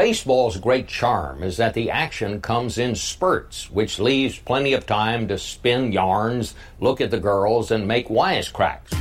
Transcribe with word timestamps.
Baseball's 0.00 0.56
great 0.56 0.88
charm 0.88 1.42
is 1.42 1.58
that 1.58 1.74
the 1.74 1.90
action 1.90 2.40
comes 2.40 2.78
in 2.78 2.94
spurts, 2.94 3.70
which 3.70 3.98
leaves 3.98 4.38
plenty 4.38 4.72
of 4.72 4.86
time 4.86 5.28
to 5.28 5.36
spin 5.36 5.92
yarns, 5.92 6.54
look 6.80 7.02
at 7.02 7.10
the 7.10 7.20
girls, 7.20 7.70
and 7.70 7.86
make 7.86 8.08
wisecracks. 8.08 8.92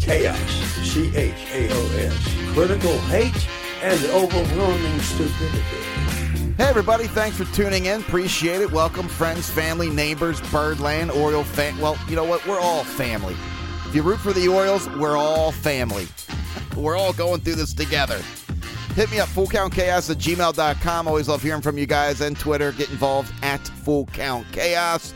Chaos, 0.00 0.50
C 0.82 1.14
H 1.14 1.32
A 1.52 1.68
O 1.70 1.96
S, 1.96 2.54
critical 2.54 2.98
hate, 3.02 3.48
and 3.82 4.04
overwhelming 4.06 4.98
stupidity. 4.98 6.56
Hey, 6.56 6.64
everybody, 6.64 7.06
thanks 7.06 7.36
for 7.36 7.44
tuning 7.54 7.86
in. 7.86 8.00
Appreciate 8.00 8.62
it. 8.62 8.72
Welcome, 8.72 9.06
friends, 9.06 9.48
family, 9.48 9.90
neighbors, 9.90 10.40
Birdland, 10.50 11.12
Oriole 11.12 11.44
fan. 11.44 11.78
Well, 11.78 11.96
you 12.08 12.16
know 12.16 12.24
what? 12.24 12.44
We're 12.48 12.58
all 12.58 12.82
family. 12.82 13.36
If 13.86 13.94
you 13.94 14.02
root 14.02 14.18
for 14.18 14.32
the 14.32 14.48
Orioles, 14.48 14.88
we're 14.96 15.16
all 15.16 15.52
family. 15.52 16.08
We're 16.76 16.96
all 16.96 17.12
going 17.12 17.42
through 17.42 17.54
this 17.54 17.74
together. 17.74 18.20
Hit 18.98 19.12
me 19.12 19.20
up, 19.20 19.28
fullcountchaos 19.28 20.10
at 20.10 20.16
gmail.com. 20.16 21.06
Always 21.06 21.28
love 21.28 21.40
hearing 21.40 21.62
from 21.62 21.78
you 21.78 21.86
guys 21.86 22.20
and 22.20 22.36
Twitter. 22.36 22.72
Get 22.72 22.90
involved 22.90 23.32
at 23.44 23.60
fullcountchaos. 23.60 25.14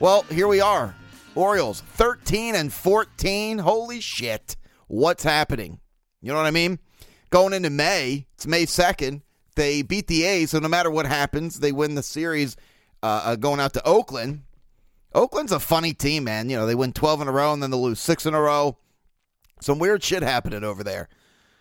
Well, 0.00 0.22
here 0.22 0.48
we 0.48 0.60
are. 0.60 0.96
Orioles 1.36 1.80
13 1.80 2.56
and 2.56 2.72
14. 2.72 3.58
Holy 3.58 4.00
shit. 4.00 4.56
What's 4.88 5.22
happening? 5.22 5.78
You 6.20 6.32
know 6.32 6.38
what 6.38 6.46
I 6.46 6.50
mean? 6.50 6.80
Going 7.30 7.52
into 7.52 7.70
May, 7.70 8.26
it's 8.34 8.48
May 8.48 8.66
2nd. 8.66 9.22
They 9.54 9.82
beat 9.82 10.08
the 10.08 10.24
A's, 10.24 10.50
so 10.50 10.58
no 10.58 10.66
matter 10.66 10.90
what 10.90 11.06
happens, 11.06 11.60
they 11.60 11.70
win 11.70 11.94
the 11.94 12.02
series 12.02 12.56
uh, 13.00 13.22
uh, 13.26 13.36
going 13.36 13.60
out 13.60 13.74
to 13.74 13.86
Oakland. 13.86 14.42
Oakland's 15.14 15.52
a 15.52 15.60
funny 15.60 15.94
team, 15.94 16.24
man. 16.24 16.50
You 16.50 16.56
know, 16.56 16.66
they 16.66 16.74
win 16.74 16.92
12 16.92 17.20
in 17.20 17.28
a 17.28 17.32
row 17.32 17.52
and 17.52 17.62
then 17.62 17.70
they 17.70 17.76
lose 17.76 18.00
six 18.00 18.26
in 18.26 18.34
a 18.34 18.40
row. 18.40 18.76
Some 19.60 19.78
weird 19.78 20.02
shit 20.02 20.24
happening 20.24 20.64
over 20.64 20.82
there. 20.82 21.08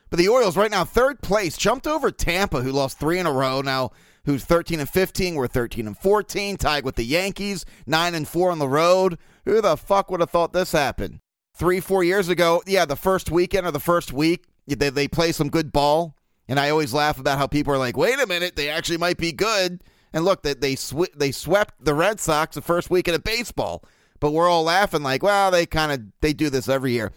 But 0.09 0.17
the 0.17 0.27
Orioles 0.27 0.57
right 0.57 0.71
now, 0.71 0.83
third 0.83 1.21
place, 1.21 1.57
jumped 1.57 1.85
over 1.85 2.09
Tampa, 2.11 2.61
who 2.61 2.71
lost 2.71 2.99
three 2.99 3.19
in 3.19 3.27
a 3.27 3.31
row. 3.31 3.61
Now, 3.61 3.91
who's 4.25 4.43
13 4.43 4.79
and 4.79 4.89
15? 4.89 5.35
We're 5.35 5.47
13 5.47 5.87
and 5.87 5.97
14, 5.97 6.57
tied 6.57 6.83
with 6.83 6.95
the 6.95 7.05
Yankees, 7.05 7.65
nine 7.85 8.15
and 8.15 8.27
four 8.27 8.51
on 8.51 8.59
the 8.59 8.67
road. 8.67 9.17
Who 9.45 9.61
the 9.61 9.77
fuck 9.77 10.09
would 10.09 10.19
have 10.19 10.31
thought 10.31 10.53
this 10.53 10.71
happened? 10.71 11.19
Three, 11.53 11.79
four 11.79 12.03
years 12.03 12.29
ago, 12.29 12.63
yeah, 12.65 12.85
the 12.85 12.95
first 12.95 13.29
weekend 13.29 13.67
or 13.67 13.71
the 13.71 13.79
first 13.79 14.13
week, 14.13 14.45
they, 14.65 14.89
they 14.89 15.07
play 15.07 15.31
some 15.31 15.49
good 15.49 15.71
ball. 15.71 16.15
And 16.47 16.59
I 16.59 16.69
always 16.69 16.93
laugh 16.93 17.19
about 17.19 17.37
how 17.37 17.45
people 17.45 17.73
are 17.73 17.77
like, 17.77 17.95
wait 17.95 18.19
a 18.19 18.25
minute, 18.25 18.55
they 18.55 18.69
actually 18.69 18.97
might 18.97 19.17
be 19.17 19.31
good. 19.31 19.83
And 20.11 20.25
look, 20.25 20.41
that 20.41 20.61
they, 20.61 20.75
sw- 20.75 21.15
they 21.15 21.31
swept 21.31 21.75
the 21.83 21.93
Red 21.93 22.19
Sox 22.19 22.55
the 22.55 22.61
first 22.61 22.89
weekend 22.89 23.15
of 23.15 23.23
baseball. 23.23 23.83
But 24.19 24.31
we're 24.31 24.49
all 24.49 24.63
laughing 24.63 25.03
like, 25.03 25.21
well, 25.21 25.51
they 25.51 25.65
kind 25.65 25.91
of 25.91 26.01
they 26.21 26.33
do 26.33 26.49
this 26.49 26.67
every 26.67 26.93
year. 26.93 27.11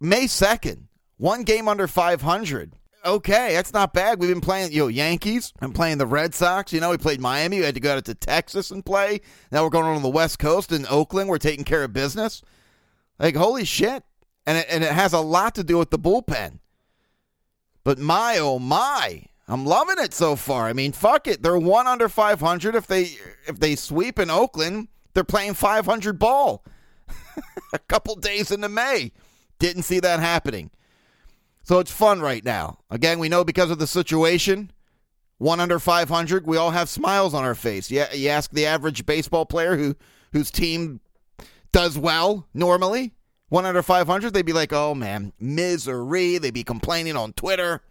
May 0.00 0.24
2nd, 0.24 0.84
one 1.20 1.42
game 1.42 1.68
under 1.68 1.86
500. 1.86 2.72
Okay, 3.04 3.52
that's 3.52 3.72
not 3.72 3.92
bad. 3.92 4.18
We've 4.18 4.30
been 4.30 4.40
playing, 4.40 4.72
you 4.72 4.80
know, 4.80 4.88
Yankees. 4.88 5.52
I'm 5.60 5.72
playing 5.72 5.98
the 5.98 6.06
Red 6.06 6.34
Sox. 6.34 6.72
You 6.72 6.80
know, 6.80 6.90
we 6.90 6.96
played 6.96 7.20
Miami. 7.20 7.58
We 7.58 7.64
had 7.64 7.74
to 7.74 7.80
go 7.80 7.96
out 7.96 8.04
to 8.06 8.14
Texas 8.14 8.70
and 8.70 8.84
play. 8.84 9.20
Now 9.52 9.62
we're 9.62 9.70
going 9.70 9.84
on 9.84 10.02
the 10.02 10.08
West 10.08 10.38
Coast 10.38 10.72
in 10.72 10.86
Oakland. 10.88 11.28
We're 11.28 11.38
taking 11.38 11.64
care 11.64 11.84
of 11.84 11.92
business. 11.92 12.42
Like, 13.18 13.36
holy 13.36 13.64
shit. 13.64 14.02
And 14.46 14.58
it, 14.58 14.66
and 14.70 14.82
it 14.82 14.92
has 14.92 15.12
a 15.12 15.20
lot 15.20 15.54
to 15.56 15.64
do 15.64 15.78
with 15.78 15.90
the 15.90 15.98
bullpen. 15.98 16.58
But 17.84 17.98
my, 17.98 18.38
oh 18.38 18.58
my. 18.58 19.24
I'm 19.46 19.66
loving 19.66 20.02
it 20.02 20.14
so 20.14 20.36
far. 20.36 20.66
I 20.66 20.72
mean, 20.72 20.92
fuck 20.92 21.26
it. 21.26 21.42
They're 21.42 21.58
one 21.58 21.86
under 21.86 22.08
500. 22.08 22.74
If 22.74 22.86
they 22.86 23.10
if 23.46 23.58
they 23.58 23.76
sweep 23.76 24.18
in 24.18 24.30
Oakland, 24.30 24.88
they're 25.12 25.24
playing 25.24 25.54
500 25.54 26.18
ball. 26.18 26.64
a 27.72 27.78
couple 27.78 28.14
days 28.16 28.50
into 28.50 28.68
May. 28.68 29.12
Didn't 29.58 29.82
see 29.82 30.00
that 30.00 30.20
happening. 30.20 30.70
So 31.70 31.78
it's 31.78 31.92
fun 31.92 32.20
right 32.20 32.44
now. 32.44 32.78
Again, 32.90 33.20
we 33.20 33.28
know 33.28 33.44
because 33.44 33.70
of 33.70 33.78
the 33.78 33.86
situation, 33.86 34.72
one 35.38 35.60
under 35.60 35.78
500, 35.78 36.44
we 36.44 36.56
all 36.56 36.72
have 36.72 36.88
smiles 36.88 37.32
on 37.32 37.44
our 37.44 37.54
face. 37.54 37.92
Yeah, 37.92 38.12
you 38.12 38.28
ask 38.28 38.50
the 38.50 38.66
average 38.66 39.06
baseball 39.06 39.46
player 39.46 39.76
who 39.76 39.94
whose 40.32 40.50
team 40.50 40.98
does 41.70 41.96
well 41.96 42.48
normally, 42.52 43.12
one 43.50 43.66
under 43.66 43.82
500, 43.82 44.34
they'd 44.34 44.44
be 44.44 44.52
like, 44.52 44.72
"Oh 44.72 44.96
man, 44.96 45.32
misery." 45.38 46.38
They'd 46.38 46.52
be 46.52 46.64
complaining 46.64 47.16
on 47.16 47.34
Twitter. 47.34 47.82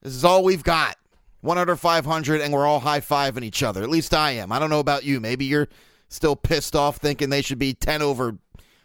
This 0.00 0.14
is 0.14 0.24
all 0.24 0.42
we've 0.42 0.64
got. 0.64 0.96
One 1.42 1.58
under 1.58 1.76
500, 1.76 2.40
and 2.40 2.50
we're 2.50 2.66
all 2.66 2.80
high 2.80 3.00
fiving 3.00 3.44
each 3.44 3.62
other. 3.62 3.82
At 3.82 3.90
least 3.90 4.14
I 4.14 4.30
am. 4.30 4.52
I 4.52 4.58
don't 4.58 4.70
know 4.70 4.80
about 4.80 5.04
you. 5.04 5.20
Maybe 5.20 5.44
you're 5.44 5.68
still 6.08 6.34
pissed 6.34 6.74
off 6.74 6.96
thinking 6.96 7.28
they 7.28 7.42
should 7.42 7.58
be 7.58 7.74
10 7.74 8.00
over 8.00 8.38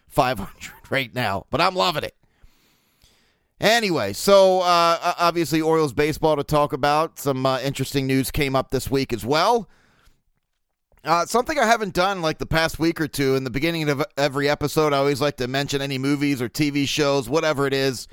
500 0.09 0.49
right 0.89 1.15
now, 1.15 1.45
but 1.49 1.61
I'm 1.61 1.75
loving 1.75 2.03
it. 2.03 2.17
Anyway, 3.61 4.11
so 4.11 4.61
uh, 4.61 5.13
obviously 5.17 5.61
Orioles 5.61 5.93
baseball 5.93 6.35
to 6.35 6.43
talk 6.43 6.73
about. 6.73 7.17
Some 7.17 7.45
uh, 7.45 7.59
interesting 7.61 8.05
news 8.05 8.29
came 8.29 8.55
up 8.55 8.71
this 8.71 8.91
week 8.91 9.13
as 9.13 9.25
well. 9.25 9.69
Uh, 11.05 11.25
something 11.25 11.57
I 11.59 11.65
haven't 11.65 11.93
done 11.93 12.21
like 12.21 12.39
the 12.39 12.47
past 12.47 12.79
week 12.79 12.99
or 12.99 13.07
two. 13.07 13.35
In 13.35 13.43
the 13.43 13.49
beginning 13.49 13.89
of 13.89 14.03
every 14.17 14.49
episode, 14.49 14.91
I 14.91 14.97
always 14.97 15.21
like 15.21 15.37
to 15.37 15.47
mention 15.47 15.81
any 15.81 15.97
movies 15.97 16.41
or 16.41 16.49
TV 16.49 16.87
shows, 16.87 17.29
whatever 17.29 17.67
it 17.67 17.73
is. 17.73 18.07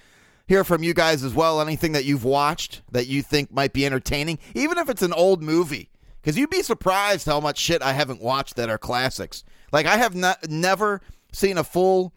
Hear 0.47 0.62
from 0.62 0.82
you 0.82 0.92
guys 0.92 1.25
as 1.25 1.32
well. 1.32 1.60
Anything 1.60 1.92
that 1.92 2.04
you've 2.04 2.24
watched 2.24 2.82
that 2.92 3.06
you 3.06 3.22
think 3.22 3.50
might 3.50 3.72
be 3.72 3.86
entertaining, 3.86 4.38
even 4.54 4.76
if 4.76 4.91
it's 4.91 5.03
an 5.03 5.12
old 5.12 5.42
movie. 5.42 5.91
Because 6.20 6.36
you'd 6.36 6.50
be 6.50 6.62
surprised 6.62 7.26
how 7.26 7.41
much 7.41 7.59
shit 7.59 7.82
I 7.82 7.94
haven't 7.94 8.20
watched 8.20 8.56
that 8.56 8.69
are 8.69 8.78
classics. 8.78 9.42
Like 9.72 9.86
I 9.86 9.97
have 9.97 10.14
not, 10.14 10.48
never 10.48 11.00
seen 11.32 11.59
a 11.59 11.64
full 11.64 12.12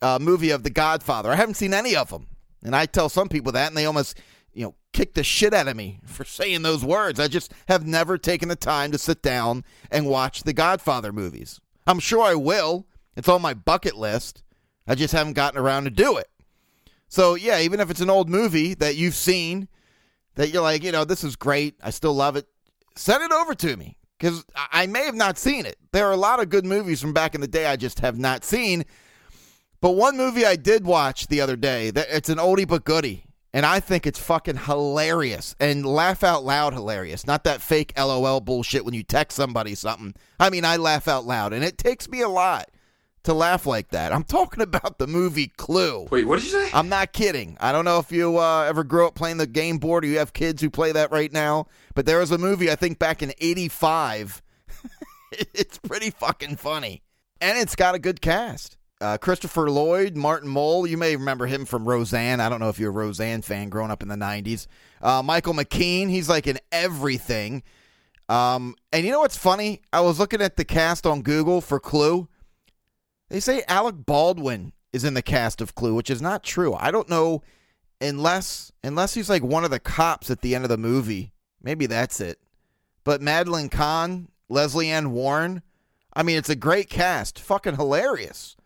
uh, 0.00 0.18
movie 0.20 0.50
of 0.50 0.62
The 0.62 0.70
Godfather. 0.70 1.30
I 1.30 1.36
haven't 1.36 1.54
seen 1.54 1.74
any 1.74 1.96
of 1.96 2.08
them. 2.10 2.28
And 2.62 2.76
I 2.76 2.86
tell 2.86 3.08
some 3.08 3.28
people 3.28 3.52
that, 3.52 3.68
and 3.68 3.76
they 3.76 3.86
almost, 3.86 4.18
you 4.52 4.64
know, 4.64 4.74
kick 4.92 5.14
the 5.14 5.24
shit 5.24 5.54
out 5.54 5.68
of 5.68 5.76
me 5.76 6.00
for 6.04 6.24
saying 6.26 6.62
those 6.62 6.84
words. 6.84 7.20
I 7.20 7.28
just 7.28 7.52
have 7.68 7.86
never 7.86 8.18
taken 8.18 8.48
the 8.48 8.56
time 8.56 8.92
to 8.92 8.98
sit 8.98 9.22
down 9.22 9.64
and 9.90 10.06
watch 10.06 10.42
the 10.42 10.52
Godfather 10.52 11.12
movies. 11.12 11.60
I'm 11.86 12.00
sure 12.00 12.22
I 12.22 12.34
will. 12.34 12.86
It's 13.16 13.28
on 13.28 13.42
my 13.42 13.54
bucket 13.54 13.96
list. 13.96 14.42
I 14.86 14.94
just 14.94 15.12
haven't 15.12 15.34
gotten 15.34 15.58
around 15.60 15.84
to 15.84 15.90
do 15.90 16.16
it. 16.16 16.28
So, 17.08 17.34
yeah, 17.34 17.60
even 17.60 17.80
if 17.80 17.90
it's 17.90 18.00
an 18.00 18.10
old 18.10 18.28
movie 18.28 18.74
that 18.74 18.96
you've 18.96 19.14
seen, 19.14 19.68
that 20.36 20.50
you're 20.50 20.62
like, 20.62 20.84
you 20.84 20.92
know, 20.92 21.04
this 21.04 21.24
is 21.24 21.36
great, 21.36 21.74
I 21.82 21.90
still 21.90 22.14
love 22.14 22.36
it, 22.36 22.46
send 22.96 23.22
it 23.22 23.32
over 23.32 23.54
to 23.54 23.76
me 23.76 23.96
because 24.18 24.44
I 24.54 24.86
may 24.86 25.06
have 25.06 25.14
not 25.14 25.38
seen 25.38 25.66
it. 25.66 25.76
There 25.92 26.06
are 26.06 26.12
a 26.12 26.16
lot 26.16 26.40
of 26.40 26.50
good 26.50 26.64
movies 26.64 27.00
from 27.00 27.12
back 27.12 27.34
in 27.34 27.40
the 27.40 27.48
day 27.48 27.66
I 27.66 27.76
just 27.76 28.00
have 28.00 28.18
not 28.18 28.44
seen. 28.44 28.84
But 29.80 29.92
one 29.92 30.16
movie 30.16 30.44
I 30.44 30.56
did 30.56 30.84
watch 30.84 31.28
the 31.28 31.40
other 31.40 31.56
day, 31.56 31.90
that 31.90 32.08
it's 32.10 32.28
an 32.28 32.36
oldie 32.36 32.68
but 32.68 32.84
goodie, 32.84 33.24
and 33.52 33.64
I 33.64 33.80
think 33.80 34.06
it's 34.06 34.18
fucking 34.18 34.58
hilarious 34.58 35.56
and 35.58 35.86
laugh 35.86 36.22
out 36.22 36.44
loud 36.44 36.74
hilarious. 36.74 37.26
Not 37.26 37.44
that 37.44 37.62
fake 37.62 37.94
LOL 37.96 38.40
bullshit 38.40 38.84
when 38.84 38.92
you 38.92 39.02
text 39.02 39.36
somebody 39.36 39.74
something. 39.74 40.14
I 40.38 40.50
mean, 40.50 40.66
I 40.66 40.76
laugh 40.76 41.08
out 41.08 41.24
loud, 41.24 41.54
and 41.54 41.64
it 41.64 41.78
takes 41.78 42.10
me 42.10 42.20
a 42.20 42.28
lot 42.28 42.70
to 43.22 43.32
laugh 43.32 43.64
like 43.64 43.88
that. 43.88 44.12
I'm 44.12 44.22
talking 44.24 44.62
about 44.62 44.98
the 44.98 45.06
movie 45.06 45.48
Clue. 45.48 46.06
Wait, 46.10 46.26
what 46.26 46.40
did 46.40 46.52
you 46.52 46.52
say? 46.52 46.70
I'm 46.74 46.90
not 46.90 47.14
kidding. 47.14 47.56
I 47.58 47.72
don't 47.72 47.86
know 47.86 47.98
if 47.98 48.12
you 48.12 48.38
uh, 48.38 48.64
ever 48.68 48.84
grew 48.84 49.06
up 49.06 49.14
playing 49.14 49.38
the 49.38 49.46
game 49.46 49.78
board 49.78 50.04
or 50.04 50.08
you 50.08 50.18
have 50.18 50.34
kids 50.34 50.60
who 50.60 50.68
play 50.68 50.92
that 50.92 51.10
right 51.10 51.32
now, 51.32 51.66
but 51.94 52.04
there 52.04 52.18
was 52.18 52.30
a 52.30 52.38
movie 52.38 52.70
I 52.70 52.76
think 52.76 52.98
back 52.98 53.22
in 53.22 53.32
'85. 53.40 54.42
it's 55.32 55.78
pretty 55.78 56.10
fucking 56.10 56.56
funny, 56.56 57.02
and 57.40 57.58
it's 57.58 57.76
got 57.76 57.94
a 57.94 57.98
good 57.98 58.20
cast. 58.20 58.76
Uh, 59.00 59.16
Christopher 59.16 59.70
Lloyd, 59.70 60.14
Martin 60.14 60.48
Mull, 60.48 60.86
you 60.86 60.98
may 60.98 61.16
remember 61.16 61.46
him 61.46 61.64
from 61.64 61.88
Roseanne. 61.88 62.40
I 62.40 62.48
don't 62.50 62.60
know 62.60 62.68
if 62.68 62.78
you're 62.78 62.90
a 62.90 62.92
Roseanne 62.92 63.40
fan 63.40 63.70
growing 63.70 63.90
up 63.90 64.02
in 64.02 64.08
the 64.08 64.16
90s. 64.16 64.66
Uh, 65.00 65.22
Michael 65.22 65.54
McKean, 65.54 66.10
he's 66.10 66.28
like 66.28 66.46
in 66.46 66.58
everything. 66.70 67.62
Um, 68.28 68.76
and 68.92 69.04
you 69.04 69.10
know 69.10 69.20
what's 69.20 69.36
funny? 69.36 69.80
I 69.92 70.02
was 70.02 70.18
looking 70.18 70.42
at 70.42 70.56
the 70.56 70.64
cast 70.64 71.06
on 71.06 71.22
Google 71.22 71.60
for 71.60 71.80
Clue. 71.80 72.28
They 73.30 73.40
say 73.40 73.62
Alec 73.68 73.96
Baldwin 74.04 74.72
is 74.92 75.04
in 75.04 75.14
the 75.14 75.22
cast 75.22 75.60
of 75.60 75.74
Clue, 75.74 75.94
which 75.94 76.10
is 76.10 76.20
not 76.20 76.42
true. 76.42 76.74
I 76.74 76.90
don't 76.90 77.08
know 77.08 77.42
unless 78.00 78.72
unless 78.82 79.14
he's 79.14 79.30
like 79.30 79.42
one 79.42 79.64
of 79.64 79.70
the 79.70 79.80
cops 79.80 80.30
at 80.30 80.42
the 80.42 80.54
end 80.54 80.64
of 80.64 80.68
the 80.70 80.76
movie. 80.76 81.32
Maybe 81.62 81.86
that's 81.86 82.20
it. 82.20 82.38
But 83.04 83.22
Madeline 83.22 83.68
Kahn, 83.68 84.28
Lesley 84.48 84.90
Ann 84.90 85.12
Warren, 85.12 85.62
I 86.12 86.22
mean, 86.22 86.38
it's 86.38 86.50
a 86.50 86.56
great 86.56 86.88
cast. 86.88 87.38
Fucking 87.38 87.76
hilarious. 87.76 88.56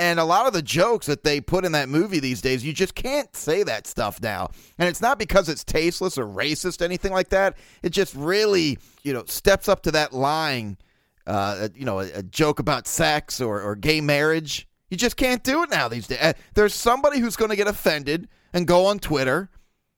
And 0.00 0.18
a 0.18 0.24
lot 0.24 0.46
of 0.46 0.54
the 0.54 0.62
jokes 0.62 1.04
that 1.08 1.24
they 1.24 1.42
put 1.42 1.66
in 1.66 1.72
that 1.72 1.90
movie 1.90 2.20
these 2.20 2.40
days, 2.40 2.64
you 2.64 2.72
just 2.72 2.94
can't 2.94 3.36
say 3.36 3.62
that 3.64 3.86
stuff 3.86 4.18
now. 4.22 4.48
And 4.78 4.88
it's 4.88 5.02
not 5.02 5.18
because 5.18 5.50
it's 5.50 5.62
tasteless 5.62 6.16
or 6.16 6.24
racist, 6.24 6.80
anything 6.80 7.12
like 7.12 7.28
that. 7.28 7.58
It 7.82 7.90
just 7.90 8.14
really, 8.14 8.78
you 9.02 9.12
know, 9.12 9.24
steps 9.26 9.68
up 9.68 9.82
to 9.82 9.90
that 9.90 10.14
line, 10.14 10.78
uh, 11.26 11.68
you 11.74 11.84
know, 11.84 12.00
a, 12.00 12.10
a 12.14 12.22
joke 12.22 12.60
about 12.60 12.86
sex 12.86 13.42
or, 13.42 13.60
or 13.60 13.76
gay 13.76 14.00
marriage. 14.00 14.66
You 14.88 14.96
just 14.96 15.18
can't 15.18 15.44
do 15.44 15.62
it 15.64 15.70
now 15.70 15.86
these 15.86 16.06
days. 16.06 16.18
Uh, 16.22 16.32
there's 16.54 16.72
somebody 16.72 17.18
who's 17.18 17.36
going 17.36 17.50
to 17.50 17.56
get 17.56 17.68
offended 17.68 18.26
and 18.54 18.66
go 18.66 18.86
on 18.86 19.00
Twitter 19.00 19.50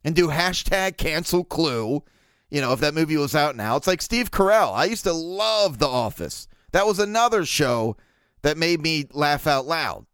and 0.03 0.17
do 0.17 0.27
hashtag 0.27 0.97
cancel 0.97 1.45
clue. 1.45 2.03
You 2.51 2.61
know, 2.61 2.73
if 2.73 2.81
that 2.81 2.95
movie 2.95 3.19
was 3.19 3.37
out 3.37 3.55
now, 3.55 3.77
it's 3.77 3.87
like 3.87 4.03
Steve 4.03 4.33
Carell. 4.33 4.75
I 4.75 4.87
used 4.87 5.05
to 5.05 5.13
love 5.13 5.79
The 5.79 5.87
Office. 5.87 6.49
That 6.73 6.89
was 6.89 6.99
another 6.99 7.45
show 7.45 7.97
that 8.43 8.57
made 8.59 8.81
me 8.81 9.07
laugh 9.13 9.47
out 9.47 9.67
loud. 9.67 10.07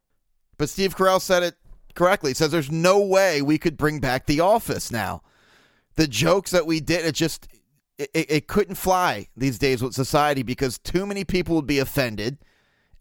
But 0.56 0.68
Steve 0.68 0.96
Carell 0.96 1.20
said 1.20 1.42
it 1.42 1.54
correctly. 1.94 2.30
He 2.30 2.34
says 2.34 2.50
there's 2.50 2.70
no 2.70 3.00
way 3.00 3.42
we 3.42 3.58
could 3.58 3.76
bring 3.76 4.00
back 4.00 4.26
The 4.26 4.40
Office 4.40 4.90
now. 4.90 5.22
the 5.96 6.06
jokes 6.08 6.50
that 6.52 6.66
we 6.66 6.80
did, 6.80 7.04
it 7.04 7.14
just 7.14 7.48
it, 7.98 8.10
it 8.14 8.46
couldn't 8.48 8.76
fly 8.76 9.28
these 9.36 9.58
days 9.58 9.82
with 9.82 9.94
society 9.94 10.42
because 10.44 10.78
too 10.78 11.04
many 11.06 11.24
people 11.24 11.56
would 11.56 11.66
be 11.66 11.80
offended. 11.80 12.38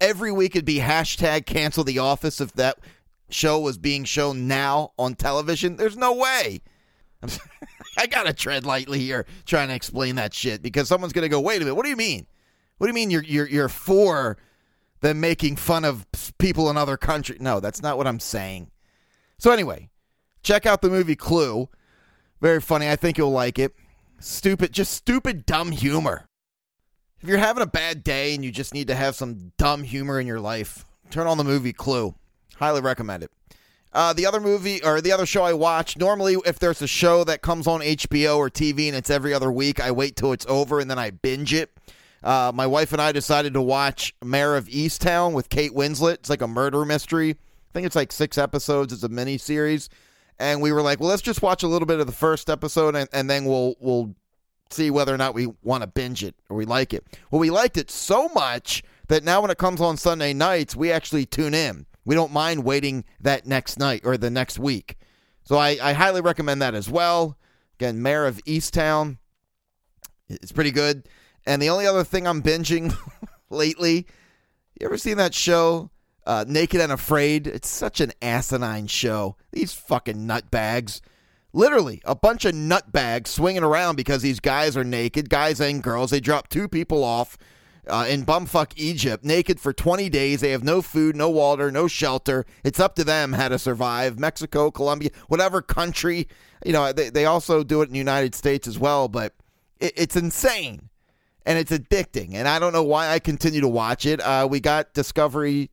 Every 0.01 0.31
week 0.31 0.56
it'd 0.56 0.65
be 0.65 0.79
hashtag 0.79 1.45
cancel 1.45 1.83
the 1.83 2.00
office 2.00 2.41
if 2.41 2.53
that 2.53 2.77
show 3.29 3.59
was 3.59 3.77
being 3.77 4.03
shown 4.06 4.47
now 4.47 4.94
on 4.97 5.13
television. 5.15 5.75
There's 5.75 5.97
no 5.97 6.13
way. 6.13 6.62
I 7.97 8.07
gotta 8.07 8.33
tread 8.33 8.65
lightly 8.65 9.00
here 9.00 9.25
trying 9.45 9.68
to 9.69 9.75
explain 9.75 10.15
that 10.15 10.33
shit 10.33 10.62
because 10.62 10.88
someone's 10.88 11.13
gonna 11.13 11.29
go, 11.29 11.41
wait 11.41 11.57
a 11.57 11.59
minute, 11.59 11.75
what 11.75 11.83
do 11.83 11.89
you 11.89 11.95
mean? 11.95 12.25
What 12.77 12.88
do 12.88 12.89
you 12.89 12.95
mean 12.95 13.09
you're 13.12 13.24
you're 13.24 13.47
you're 13.47 13.69
for 13.69 14.38
them 15.01 15.19
making 15.19 15.55
fun 15.55 15.85
of 15.85 16.05
people 16.38 16.69
in 16.69 16.77
other 16.77 16.97
countries? 16.97 17.41
No, 17.41 17.59
that's 17.59 17.81
not 17.81 17.97
what 17.97 18.07
I'm 18.07 18.19
saying. 18.19 18.71
So 19.38 19.51
anyway, 19.51 19.89
check 20.44 20.65
out 20.65 20.81
the 20.81 20.89
movie 20.89 21.15
Clue. 21.15 21.69
Very 22.41 22.61
funny. 22.61 22.89
I 22.89 22.95
think 22.95 23.17
you'll 23.17 23.31
like 23.31 23.59
it. 23.59 23.73
Stupid, 24.19 24.71
just 24.73 24.94
stupid, 24.94 25.45
dumb 25.45 25.71
humor. 25.71 26.27
If 27.21 27.29
you're 27.29 27.38
having 27.38 27.63
a 27.63 27.67
bad 27.67 28.03
day 28.03 28.35
and 28.35 28.44
you 28.44 28.51
just 28.51 28.73
need 28.73 28.88
to 28.88 28.95
have 28.95 29.15
some 29.15 29.51
dumb 29.57 29.83
humor 29.83 30.19
in 30.19 30.27
your 30.27 30.39
life, 30.39 30.85
turn 31.09 31.27
on 31.27 31.38
the 31.38 31.43
movie 31.43 31.73
Clue. 31.73 32.15
Highly 32.55 32.81
recommend 32.81 33.23
it. 33.23 33.31
Uh, 33.93 34.13
the 34.13 34.25
other 34.25 34.39
movie 34.39 34.83
or 34.83 35.01
the 35.01 35.11
other 35.11 35.25
show 35.25 35.43
I 35.43 35.53
watch, 35.53 35.97
normally 35.97 36.35
if 36.45 36.59
there's 36.59 36.81
a 36.81 36.88
show 36.88 37.23
that 37.23 37.41
comes 37.41 37.65
on 37.67 37.81
HBO 37.81 38.38
or 38.38 38.50
TV 38.50 38.88
and 38.88 38.95
it's 38.95 39.09
every 39.09 39.33
other 39.33 39.51
week, 39.51 39.79
I 39.79 39.91
wait 39.91 40.15
till 40.15 40.33
it's 40.33 40.45
over 40.47 40.79
and 40.79 40.89
then 40.89 41.00
I 41.00 41.11
binge 41.11 41.53
it. 41.53 41.76
Uh, 42.27 42.51
my 42.53 42.68
wife 42.68 42.91
and 42.91 43.01
I 43.01 43.13
decided 43.13 43.53
to 43.53 43.62
watch 43.62 44.13
Mare 44.21 44.57
of 44.57 44.68
Easttown 44.68 45.31
with 45.31 45.47
Kate 45.47 45.71
Winslet. 45.71 46.15
It's 46.15 46.29
like 46.29 46.41
a 46.41 46.47
murder 46.47 46.83
mystery. 46.83 47.29
I 47.31 47.74
think 47.74 47.88
it's 47.88 47.95
like 47.95 48.12
six 48.12 48.38
episodes. 48.38 48.91
It's 48.91 49.03
a 49.03 49.07
mini 49.07 49.38
series, 49.38 49.88
and 50.38 50.62
we 50.62 50.74
were 50.74 50.81
like, 50.81 51.00
well, 51.00 51.07
let's 51.07 51.21
just 51.21 51.41
watch 51.41 51.63
a 51.63 51.69
little 51.69 51.85
bit 51.85 52.01
of 52.01 52.06
the 52.06 52.12
first 52.12 52.50
episode, 52.50 52.97
and, 52.97 53.07
and 53.13 53.29
then 53.29 53.45
we'll 53.45 53.75
we'll 53.79 54.13
see 54.69 54.91
whether 54.91 55.13
or 55.13 55.18
not 55.18 55.35
we 55.35 55.47
want 55.63 55.83
to 55.83 55.88
binge 55.88 56.21
it 56.21 56.35
or 56.50 56.57
we 56.57 56.65
like 56.65 56.94
it. 56.94 57.06
Well, 57.31 57.39
we 57.39 57.50
liked 57.50 57.77
it 57.77 57.89
so 57.89 58.27
much 58.35 58.83
that 59.07 59.24
now 59.24 59.39
when 59.39 59.50
it 59.50 59.57
comes 59.57 59.79
on 59.79 59.95
Sunday 59.95 60.33
nights, 60.33 60.75
we 60.75 60.91
actually 60.91 61.25
tune 61.25 61.53
in. 61.53 61.85
We 62.03 62.13
don't 62.13 62.33
mind 62.33 62.65
waiting 62.65 63.06
that 63.21 63.45
next 63.45 63.79
night 63.79 64.01
or 64.03 64.18
the 64.18 64.29
next 64.29 64.59
week. 64.59 64.97
So 65.45 65.56
I, 65.56 65.77
I 65.81 65.94
highly 65.94 66.19
recommend 66.19 66.62
that 66.62 66.75
as 66.75 66.89
well. 66.89 67.38
Again, 67.75 68.01
Mare 68.01 68.25
of 68.25 68.44
Easttown. 68.44 69.18
It's 70.27 70.51
pretty 70.51 70.71
good. 70.71 71.07
And 71.47 71.61
the 71.61 71.69
only 71.69 71.88
other 71.88 72.03
thing 72.03 72.27
I'm 72.27 72.44
binging 72.44 72.94
lately, 73.49 74.05
you 74.79 74.85
ever 74.85 74.97
seen 74.97 75.15
that 75.15 75.33
show, 75.33 75.89
uh, 76.25 76.44
Naked 76.45 76.81
and 76.81 76.91
Afraid? 76.91 77.47
It's 77.47 77.69
such 77.69 78.01
an 78.01 78.11
asinine 78.21 78.88
show. 78.88 79.38
These 79.53 79.71
fucking 79.71 80.27
nutbags. 80.27 80.99
Literally, 81.53 82.01
a 82.03 82.15
bunch 82.15 82.44
of 82.44 82.53
nutbags 82.53 83.27
swinging 83.27 83.63
around 83.63 83.95
because 83.95 84.21
these 84.21 84.41
guys 84.41 84.75
are 84.75 84.83
naked, 84.83 85.29
guys 85.29 85.61
and 85.61 85.81
girls. 85.81 86.11
They 86.11 86.19
drop 86.19 86.49
two 86.49 86.67
people 86.67 87.01
off 87.01 87.38
uh, 87.88 88.05
in 88.09 88.25
bumfuck 88.25 88.73
Egypt, 88.75 89.23
naked 89.23 89.57
for 89.61 89.71
20 89.71 90.09
days. 90.09 90.41
They 90.41 90.51
have 90.51 90.65
no 90.65 90.81
food, 90.81 91.15
no 91.15 91.29
water, 91.29 91.71
no 91.71 91.88
shelter. 91.88 92.45
It's 92.65 92.81
up 92.81 92.95
to 92.95 93.05
them 93.05 93.31
how 93.31 93.47
to 93.47 93.57
survive. 93.57 94.19
Mexico, 94.19 94.69
Colombia, 94.69 95.11
whatever 95.29 95.61
country. 95.61 96.27
You 96.65 96.73
know, 96.73 96.91
they, 96.91 97.09
they 97.09 97.25
also 97.25 97.63
do 97.63 97.81
it 97.81 97.85
in 97.85 97.93
the 97.93 98.00
United 98.00 98.35
States 98.35 98.67
as 98.67 98.77
well, 98.77 99.07
but 99.07 99.33
it, 99.79 99.93
it's 99.95 100.17
insane 100.17 100.89
and 101.47 101.57
it's 101.57 101.71
addicting. 101.71 102.33
And 102.33 102.45
I 102.45 102.59
don't 102.59 102.73
know 102.73 102.83
why 102.83 103.07
I 103.07 103.19
continue 103.19 103.61
to 103.61 103.69
watch 103.69 104.05
it. 104.05 104.19
Uh, 104.19 104.47
we 104.51 104.59
got 104.59 104.94
Discovery 104.94 105.71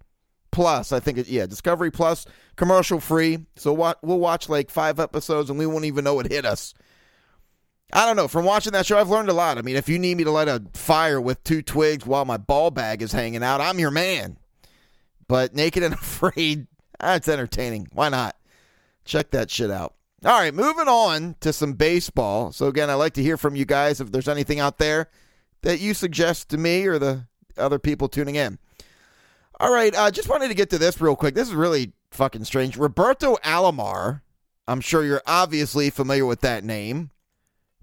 Plus, 0.53 0.93
I 0.93 1.01
think 1.01 1.19
it, 1.19 1.27
yeah, 1.27 1.47
Discovery 1.47 1.91
Plus, 1.91 2.27
commercial 2.55 3.01
free. 3.01 3.45
So 3.57 3.73
we'll 3.73 4.21
watch 4.21 4.49
like 4.49 4.71
five 4.71 5.01
episodes 5.01 5.51
and 5.51 5.59
we 5.59 5.67
won't 5.67 5.85
even 5.85 6.05
know 6.05 6.21
it 6.21 6.31
hit 6.31 6.47
us. 6.47 6.75
I 7.93 8.07
don't 8.07 8.15
know. 8.15 8.29
From 8.29 8.45
watching 8.45 8.73
that 8.73 8.87
show, 8.87 8.99
I've 8.99 9.11
learned 9.11 9.29
a 9.29 9.35
lot. 9.35 9.59
I 9.59 9.63
mean, 9.63 9.75
if 9.75 9.89
you 9.89 9.99
need 9.99 10.17
me 10.17 10.25
to 10.25 10.31
light 10.31 10.47
a 10.47 10.63
fire 10.75 11.21
with 11.21 11.43
two 11.43 11.61
twigs 11.61 12.07
while 12.07 12.25
my 12.25 12.37
ball 12.37 12.71
bag 12.71 13.03
is 13.03 13.11
hanging 13.11 13.43
out, 13.43 13.61
I'm 13.61 13.81
your 13.81 13.91
man. 13.91 14.39
But 15.27 15.57
Naked 15.57 15.83
and 15.83 15.95
Afraid, 15.95 16.69
that's 17.01 17.29
entertaining. 17.29 17.89
Why 17.93 18.11
not? 18.11 18.37
Check 19.05 19.33
that 19.33 19.51
shit 19.51 19.73
out. 19.73 19.95
All 20.25 20.39
right, 20.39 20.55
moving 20.55 20.89
on 20.89 21.35
to 21.41 21.53
some 21.53 21.73
baseball. 21.73 22.53
So, 22.53 22.69
again, 22.69 22.91
I'd 22.91 22.95
like 22.95 23.15
to 23.15 23.23
hear 23.23 23.37
from 23.37 23.57
you 23.57 23.65
guys 23.65 24.01
if 24.01 24.13
there's 24.13 24.29
anything 24.29 24.61
out 24.61 24.79
there 24.79 25.11
that 25.65 25.81
you 25.81 25.95
suggest 25.95 26.51
to 26.51 26.59
me 26.59 26.87
or 26.87 26.99
the 26.99 27.27
other 27.59 27.79
people 27.79 28.09
tuning 28.09 28.37
in. 28.37 28.59
All 29.59 29.73
right, 29.73 29.95
I 29.95 30.07
uh, 30.07 30.11
just 30.11 30.29
wanted 30.29 30.49
to 30.49 30.55
get 30.55 30.71
to 30.71 30.79
this 30.79 31.01
real 31.01 31.17
quick. 31.17 31.35
This 31.35 31.49
is 31.49 31.55
really 31.55 31.93
fucking 32.11 32.45
strange. 32.45 32.77
Roberto 32.77 33.37
Alomar, 33.37 34.21
I'm 34.69 34.81
sure 34.81 35.05
you're 35.05 35.23
obviously 35.27 35.91
familiar 35.91 36.27
with 36.27 36.41
that 36.41 36.65
name. 36.65 37.11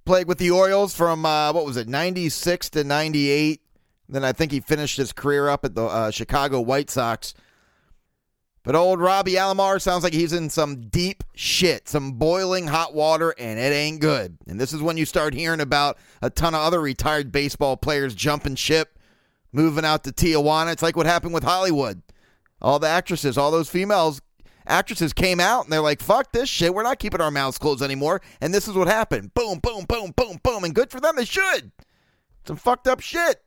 Played 0.06 0.28
with 0.28 0.38
the 0.38 0.52
Orioles 0.52 0.96
from, 0.96 1.26
uh, 1.26 1.54
what 1.54 1.66
was 1.66 1.78
it, 1.78 1.88
96 1.88 2.70
to 2.72 2.84
98. 2.84 3.62
Then 4.10 4.24
I 4.24 4.32
think 4.34 4.52
he 4.52 4.60
finished 4.60 4.98
his 4.98 5.14
career 5.14 5.48
up 5.48 5.64
at 5.64 5.76
the 5.76 5.86
uh, 5.86 6.12
Chicago 6.12 6.60
White 6.60 6.90
Sox. 6.90 7.34
But 8.64 8.76
old 8.76 9.00
Robbie 9.00 9.34
Alomar 9.34 9.82
sounds 9.82 10.04
like 10.04 10.14
he's 10.14 10.34
in 10.34 10.50
some 10.50 10.82
deep 10.82 11.24
shit, 11.34 11.90
some 11.90 12.14
boiling 12.14 12.68
hot 12.68 12.94
water, 12.94 13.34
and 13.40 13.60
it 13.60 13.74
ain't 13.74 14.02
good. 14.02 14.38
And 14.48 14.60
this 14.60 14.72
is 14.72 14.82
when 14.84 14.98
you 14.98 15.06
start 15.06 15.34
hearing 15.34 15.62
about 15.62 15.98
a 16.22 16.30
ton 16.30 16.54
of 16.54 16.62
other 16.62 16.80
retired 16.80 17.32
baseball 17.32 17.76
players 17.76 18.14
jumping 18.14 18.56
ship, 18.56 19.00
moving 19.52 19.84
out 19.84 20.04
to 20.04 20.12
Tijuana. 20.12 20.74
It's 20.74 20.84
like 20.84 20.96
what 20.96 21.08
happened 21.08 21.34
with 21.34 21.44
Hollywood. 21.44 22.04
All 22.62 22.78
the 22.78 22.88
actresses, 22.88 23.36
all 23.36 23.50
those 23.50 23.70
females 23.70 24.22
actresses 24.68 25.12
came 25.12 25.40
out 25.40 25.64
and 25.64 25.74
they're 25.74 25.82
like, 25.82 26.00
fuck 26.00 26.32
this 26.32 26.48
shit. 26.48 26.74
We're 26.74 26.84
not 26.84 27.00
keeping 27.00 27.22
our 27.22 27.32
mouths 27.32 27.58
closed 27.58 27.82
anymore. 27.82 28.22
And 28.42 28.54
this 28.54 28.68
is 28.68 28.76
what 28.76 28.88
happened. 28.88 29.34
Boom, 29.34 29.58
boom, 29.58 29.86
boom, 29.86 30.14
boom, 30.16 30.40
boom. 30.44 30.64
And 30.64 30.76
good 30.76 30.92
for 30.92 31.00
them. 31.00 31.16
They 31.16 31.26
should. 31.26 31.72
Some 32.46 32.58
fucked 32.58 32.88
up 32.88 33.00
shit. 33.00 33.44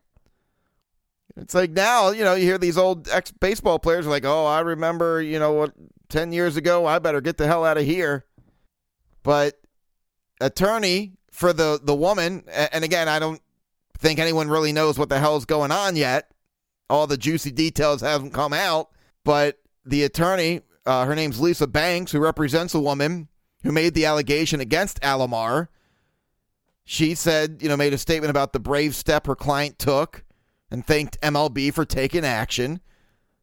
It's 1.36 1.54
like 1.54 1.70
now, 1.70 2.10
you 2.10 2.22
know, 2.22 2.34
you 2.34 2.44
hear 2.44 2.58
these 2.58 2.78
old 2.78 3.08
ex 3.08 3.32
baseball 3.32 3.78
players 3.78 4.06
like, 4.06 4.24
oh, 4.24 4.46
I 4.46 4.60
remember, 4.60 5.20
you 5.20 5.38
know, 5.38 5.52
what, 5.52 5.72
10 6.08 6.32
years 6.32 6.56
ago, 6.56 6.86
I 6.86 6.98
better 7.00 7.20
get 7.20 7.38
the 7.38 7.46
hell 7.46 7.64
out 7.64 7.76
of 7.76 7.84
here. 7.84 8.24
But 9.22 9.60
attorney 10.40 11.14
for 11.32 11.52
the, 11.52 11.80
the 11.82 11.94
woman, 11.94 12.44
and 12.48 12.84
again, 12.84 13.08
I 13.08 13.18
don't 13.18 13.40
think 13.98 14.18
anyone 14.18 14.48
really 14.48 14.72
knows 14.72 14.98
what 14.98 15.08
the 15.08 15.18
hell's 15.18 15.44
going 15.44 15.72
on 15.72 15.96
yet. 15.96 16.30
All 16.88 17.06
the 17.06 17.16
juicy 17.16 17.50
details 17.50 18.02
haven't 18.02 18.32
come 18.32 18.52
out, 18.52 18.90
but 19.24 19.58
the 19.84 20.04
attorney, 20.04 20.60
uh, 20.86 21.06
her 21.06 21.16
name's 21.16 21.40
Lisa 21.40 21.66
Banks, 21.66 22.12
who 22.12 22.20
represents 22.20 22.74
a 22.74 22.80
woman 22.80 23.28
who 23.64 23.72
made 23.72 23.94
the 23.94 24.04
allegation 24.04 24.60
against 24.60 25.00
Alomar. 25.00 25.68
She 26.84 27.14
said, 27.14 27.58
you 27.60 27.68
know, 27.68 27.76
made 27.76 27.94
a 27.94 27.98
statement 27.98 28.30
about 28.30 28.52
the 28.52 28.60
brave 28.60 28.94
step 28.94 29.26
her 29.26 29.34
client 29.34 29.78
took 29.78 30.23
and 30.74 30.84
thanked 30.84 31.20
MLB 31.20 31.72
for 31.72 31.84
taking 31.84 32.24
action. 32.24 32.80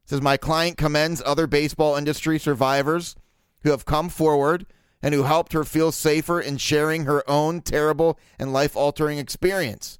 Says 0.04 0.20
my 0.20 0.36
client 0.36 0.76
commends 0.76 1.22
other 1.24 1.46
baseball 1.46 1.96
industry 1.96 2.38
survivors 2.38 3.16
who 3.62 3.70
have 3.70 3.86
come 3.86 4.10
forward 4.10 4.66
and 5.00 5.14
who 5.14 5.22
helped 5.22 5.54
her 5.54 5.64
feel 5.64 5.92
safer 5.92 6.38
in 6.38 6.58
sharing 6.58 7.06
her 7.06 7.28
own 7.28 7.62
terrible 7.62 8.18
and 8.38 8.52
life-altering 8.52 9.16
experience. 9.16 9.98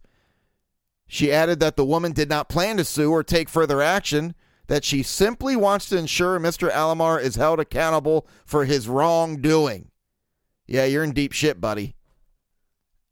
She 1.07 1.33
added 1.33 1.59
that 1.61 1.77
the 1.77 1.87
woman 1.87 2.13
did 2.13 2.29
not 2.29 2.51
plan 2.51 2.77
to 2.77 2.85
sue 2.85 3.11
or 3.11 3.25
take 3.25 3.49
further 3.49 3.81
action, 3.81 4.35
that 4.67 4.85
she 4.85 5.03
simply 5.03 5.57
wants 5.57 5.89
to 5.89 5.97
ensure 5.97 6.39
Mr. 6.39 6.71
Alomar 6.71 7.19
is 7.19 7.37
held 7.37 7.61
accountable 7.61 8.27
for 8.45 8.67
his 8.67 8.89
wrongdoing. 8.89 9.91
Yeah, 10.67 10.85
you're 10.85 11.03
in 11.03 11.13
deep 11.13 11.33
shit, 11.33 11.63
buddy. 11.63 11.95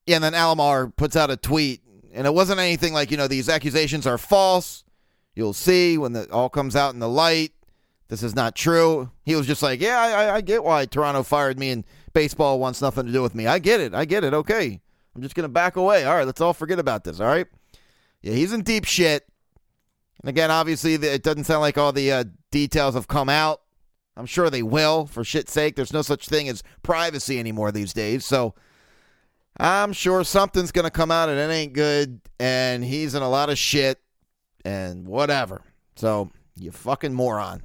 Yeah, 0.04 0.16
and 0.16 0.24
then 0.24 0.34
Alomar 0.34 0.94
puts 0.94 1.16
out 1.16 1.30
a 1.30 1.38
tweet 1.38 1.80
and 2.12 2.26
it 2.26 2.34
wasn't 2.34 2.60
anything 2.60 2.92
like, 2.92 3.10
you 3.10 3.16
know, 3.16 3.28
these 3.28 3.48
accusations 3.48 4.06
are 4.06 4.18
false. 4.18 4.84
You'll 5.34 5.52
see 5.52 5.96
when 5.98 6.14
it 6.16 6.30
all 6.30 6.48
comes 6.48 6.76
out 6.76 6.94
in 6.94 7.00
the 7.00 7.08
light. 7.08 7.52
This 8.08 8.22
is 8.22 8.34
not 8.34 8.56
true. 8.56 9.10
He 9.24 9.36
was 9.36 9.46
just 9.46 9.62
like, 9.62 9.80
yeah, 9.80 10.00
I, 10.00 10.36
I 10.36 10.40
get 10.40 10.64
why 10.64 10.84
Toronto 10.84 11.22
fired 11.22 11.58
me 11.58 11.70
and 11.70 11.84
baseball 12.12 12.58
wants 12.58 12.82
nothing 12.82 13.06
to 13.06 13.12
do 13.12 13.22
with 13.22 13.34
me. 13.34 13.46
I 13.46 13.60
get 13.60 13.80
it. 13.80 13.94
I 13.94 14.04
get 14.04 14.24
it. 14.24 14.34
Okay. 14.34 14.80
I'm 15.14 15.22
just 15.22 15.34
going 15.34 15.44
to 15.44 15.48
back 15.48 15.76
away. 15.76 16.04
All 16.04 16.16
right, 16.16 16.26
let's 16.26 16.40
all 16.40 16.52
forget 16.52 16.78
about 16.78 17.04
this. 17.04 17.20
All 17.20 17.26
right. 17.26 17.46
Yeah, 18.22 18.32
he's 18.32 18.52
in 18.52 18.62
deep 18.62 18.84
shit. 18.84 19.26
And 20.20 20.28
again, 20.28 20.50
obviously, 20.50 20.94
it 20.94 21.22
doesn't 21.22 21.44
sound 21.44 21.62
like 21.62 21.78
all 21.78 21.92
the 21.92 22.12
uh, 22.12 22.24
details 22.50 22.94
have 22.94 23.08
come 23.08 23.28
out. 23.28 23.62
I'm 24.16 24.26
sure 24.26 24.50
they 24.50 24.62
will, 24.62 25.06
for 25.06 25.24
shit's 25.24 25.52
sake. 25.52 25.76
There's 25.76 25.92
no 25.92 26.02
such 26.02 26.28
thing 26.28 26.48
as 26.48 26.62
privacy 26.82 27.38
anymore 27.38 27.72
these 27.72 27.92
days. 27.92 28.26
So 28.26 28.54
I'm 29.60 29.92
sure 29.92 30.24
something's 30.24 30.72
going 30.72 30.86
to 30.86 30.90
come 30.90 31.10
out 31.10 31.28
and 31.28 31.38
it 31.38 31.52
ain't 31.52 31.74
good. 31.74 32.20
And 32.38 32.82
he's 32.82 33.14
in 33.14 33.22
a 33.22 33.28
lot 33.28 33.50
of 33.50 33.58
shit 33.58 34.00
and 34.64 35.06
whatever. 35.06 35.60
So, 35.96 36.30
you 36.56 36.70
fucking 36.70 37.12
moron. 37.12 37.62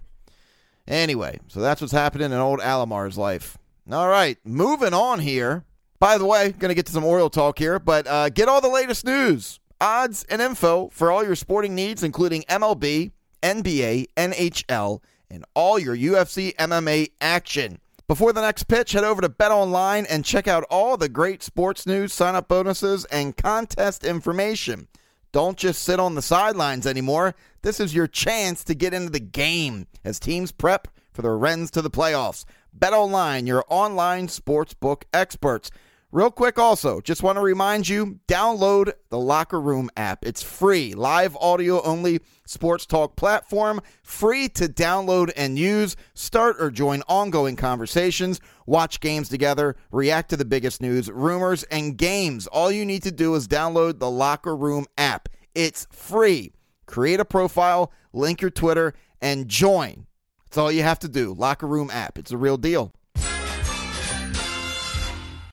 Anyway, 0.88 1.40
so 1.48 1.62
that's 1.62 1.80
what's 1.80 1.94
happening 1.94 2.32
in 2.32 2.38
old 2.38 2.60
Alomar's 2.60 3.18
life. 3.18 3.58
All 3.90 4.10
right, 4.10 4.38
moving 4.44 4.94
on 4.94 5.20
here. 5.20 5.64
By 6.00 6.18
the 6.18 6.26
way, 6.26 6.52
going 6.52 6.70
to 6.70 6.76
get 6.76 6.86
to 6.88 6.92
some 6.92 7.06
Oriole 7.06 7.30
talk 7.30 7.58
here, 7.58 7.80
but 7.80 8.06
uh, 8.08 8.30
get 8.30 8.50
all 8.50 8.60
the 8.60 8.68
latest 8.68 9.06
news, 9.06 9.60
odds, 9.80 10.26
and 10.30 10.42
info 10.42 10.90
for 10.90 11.12
all 11.12 11.24
your 11.24 11.36
sporting 11.36 11.74
needs, 11.74 12.04
including 12.04 12.44
MLB, 12.44 13.12
NBA, 13.42 14.08
NHL, 14.18 15.02
and 15.30 15.46
all 15.54 15.80
your 15.80 15.96
UFC 15.96 16.54
MMA 16.56 17.12
action 17.22 17.80
Before 18.08 18.32
the 18.32 18.42
next 18.42 18.66
pitch, 18.66 18.92
head 18.92 19.04
over 19.04 19.20
to 19.20 19.30
Bet 19.30 19.50
Online 19.50 20.06
and 20.06 20.24
check 20.24 20.48
out 20.48 20.64
all 20.70 20.96
the 20.96 21.10
great 21.10 21.42
sports 21.42 21.88
news, 21.88 22.14
sign 22.14 22.36
up 22.36 22.48
bonuses, 22.48 23.04
and 23.06 23.36
contest 23.36 24.04
information. 24.04 24.88
Don't 25.32 25.58
just 25.58 25.82
sit 25.82 26.00
on 26.00 26.14
the 26.14 26.22
sidelines 26.22 26.86
anymore. 26.86 27.34
This 27.64 27.80
is 27.80 27.96
your 27.96 28.06
chance 28.06 28.64
to 28.66 28.76
get 28.76 28.94
into 28.94 29.10
the 29.10 29.20
game 29.20 29.88
as 30.04 30.20
teams 30.20 30.52
prep 30.52 30.88
for 31.14 31.24
the 31.24 31.32
Rens 31.32 31.72
to 31.72 31.82
the 31.82 31.90
playoffs. 31.90 32.46
Bet 32.72 32.94
Online, 32.94 33.48
your 33.48 33.66
online 33.70 34.28
sportsbook 34.28 35.06
experts. 35.12 35.72
Real 36.16 36.32
quick, 36.32 36.58
also, 36.58 37.02
just 37.02 37.24
want 37.24 37.36
to 37.36 37.42
remind 37.42 37.90
you 37.90 38.22
download 38.26 38.94
the 39.10 39.20
Locker 39.20 39.60
Room 39.60 39.90
app. 39.98 40.26
It's 40.26 40.42
free, 40.42 40.94
live 40.94 41.36
audio 41.36 41.82
only 41.82 42.22
sports 42.46 42.86
talk 42.86 43.18
platform, 43.18 43.82
free 44.02 44.48
to 44.48 44.70
download 44.70 45.34
and 45.36 45.60
use. 45.60 45.98
Start 46.14 46.56
or 46.58 46.72
join 46.72 47.04
ongoing 47.10 47.58
conversations, 47.58 48.40
watch 48.66 49.02
games 49.02 49.28
together, 49.28 49.76
react 49.92 50.30
to 50.30 50.38
the 50.38 50.46
biggest 50.46 50.82
news, 50.82 51.12
rumors, 51.12 51.64
and 51.64 51.98
games. 51.98 52.48
All 52.48 52.72
you 52.72 52.86
need 52.86 53.04
to 53.04 53.12
do 53.12 53.36
is 53.36 53.46
download 53.46 54.00
the 54.00 54.10
Locker 54.10 54.56
Room 54.56 54.86
app. 54.98 55.28
It's 55.54 55.86
free. 55.92 56.54
Create 56.86 57.20
a 57.20 57.26
profile, 57.26 57.92
link 58.14 58.40
your 58.40 58.52
Twitter, 58.52 58.94
and 59.22 59.50
join. 59.50 60.08
That's 60.46 60.60
all 60.60 60.72
you 60.72 60.84
have 60.84 61.00
to 61.00 61.10
do. 61.10 61.34
Locker 61.34 61.68
Room 61.68 61.90
app. 61.92 62.18
It's 62.18 62.32
a 62.32 62.38
real 62.38 62.56
deal. 62.56 62.94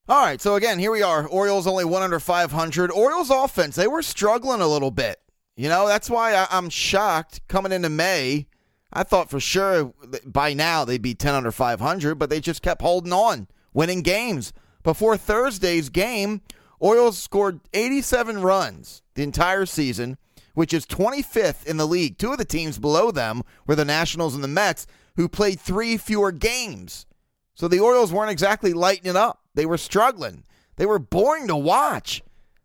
All 0.09 0.21
right, 0.21 0.41
so 0.41 0.57
again, 0.57 0.81
here 0.81 0.91
we 0.91 1.03
are. 1.03 1.29
Orioles 1.29 1.69
only 1.69 1.85
one 1.85 2.03
under 2.03 2.19
500. 2.19 2.91
Orioles 2.91 3.31
offense, 3.31 3.77
they 3.77 3.87
were 3.87 4.03
struggling 4.03 4.61
a 4.61 4.67
little 4.67 4.91
bit. 4.91 5.21
You 5.57 5.69
know, 5.69 5.87
that's 5.87 6.11
why 6.11 6.35
I, 6.35 6.59
am 6.59 6.71
shocked 6.71 7.41
coming 7.47 7.71
into 7.71 7.89
May. 7.89 8.49
I 8.93 9.05
thought 9.05 9.31
for 9.31 9.39
sure 9.39 9.95
by 10.27 10.55
now 10.55 10.85
they'd 10.85 11.01
be 11.01 11.15
10 11.15 11.35
under 11.35 11.53
500, 11.53 12.17
but 12.17 12.31
they 12.31 12.41
just 12.41 12.63
kept 12.63 12.83
holding 12.83 13.13
on, 13.13 13.47
winning 13.73 14.03
games. 14.03 14.53
Before 14.83 15.17
Thursday's 15.17 15.89
game, 15.89 16.41
Orioles 16.81 17.17
scored 17.17 17.61
87 17.73 18.43
runs 18.43 19.03
the 19.15 19.23
entire 19.23 19.67
season, 19.67 20.19
which 20.55 20.75
is 20.75 20.85
25th 20.85 21.65
in 21.65 21.77
the 21.77 21.87
league. 21.87 22.19
Two 22.19 22.33
of 22.33 22.39
the 22.39 22.45
teams 22.45 22.81
below 22.81 23.13
them 23.13 23.43
were 23.69 23.77
the 23.77 23.85
Nationals 23.85 24.35
and 24.35 24.43
the 24.43 24.49
Mets, 24.49 24.89
who 25.15 25.29
played 25.29 25.61
three 25.61 25.97
fewer 25.97 26.33
games. 26.33 27.07
So 27.55 27.69
the 27.69 27.79
Orioles 27.79 28.13
weren't 28.13 28.33
exactly 28.33 28.73
lighting 28.73 29.09
it 29.09 29.17
up. 29.17 29.42
They 29.55 29.67
were 29.67 29.79
struggling. 29.79 30.45
They 30.77 30.87
were 30.87 30.99
boring 30.99 31.49
to 31.49 31.57
watch. 31.57 32.23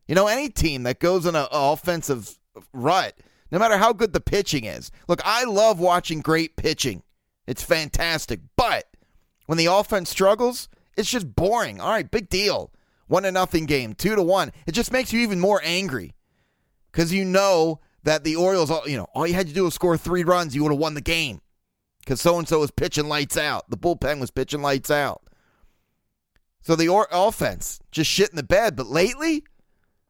You 0.07 0.15
know, 0.15 0.27
any 0.27 0.49
team 0.49 0.83
that 0.83 0.99
goes 0.99 1.25
in 1.25 1.35
an 1.35 1.47
offensive 1.51 2.39
rut, 2.73 3.17
no 3.51 3.59
matter 3.59 3.77
how 3.77 3.93
good 3.93 4.13
the 4.13 4.21
pitching 4.21 4.65
is. 4.65 4.91
Look, 5.07 5.21
I 5.25 5.43
love 5.43 5.79
watching 5.79 6.21
great 6.21 6.55
pitching. 6.55 7.03
It's 7.45 7.63
fantastic. 7.63 8.39
But 8.55 8.85
when 9.45 9.57
the 9.57 9.65
offense 9.67 10.09
struggles, 10.09 10.69
it's 10.95 11.09
just 11.09 11.35
boring. 11.35 11.79
All 11.81 11.91
right, 11.91 12.09
big 12.09 12.29
deal. 12.29 12.71
One 13.07 13.23
to 13.23 13.31
nothing 13.31 13.65
game, 13.65 13.93
two 13.93 14.15
to 14.15 14.23
one. 14.23 14.51
It 14.65 14.73
just 14.73 14.91
makes 14.91 15.13
you 15.13 15.21
even 15.21 15.39
more 15.39 15.61
angry 15.63 16.13
because 16.91 17.13
you 17.13 17.23
know 17.23 17.79
that 18.03 18.23
the 18.23 18.35
Orioles, 18.35 18.71
you 18.85 18.97
know, 18.97 19.07
all 19.13 19.27
you 19.27 19.33
had 19.33 19.47
to 19.47 19.53
do 19.53 19.63
was 19.63 19.73
score 19.73 19.97
three 19.97 20.23
runs, 20.23 20.55
you 20.55 20.63
would 20.63 20.71
have 20.71 20.79
won 20.79 20.93
the 20.93 21.01
game 21.01 21.41
because 22.01 22.19
so 22.19 22.37
and 22.37 22.47
so 22.47 22.59
was 22.59 22.71
pitching 22.71 23.07
lights 23.07 23.37
out. 23.37 23.69
The 23.69 23.77
bullpen 23.77 24.19
was 24.19 24.31
pitching 24.31 24.61
lights 24.61 24.91
out. 24.91 25.21
So 26.61 26.75
the 26.75 26.89
or- 26.89 27.07
offense 27.11 27.79
just 27.91 28.09
shit 28.09 28.29
in 28.29 28.35
the 28.35 28.43
bed. 28.43 28.75
But 28.75 28.87
lately, 28.87 29.43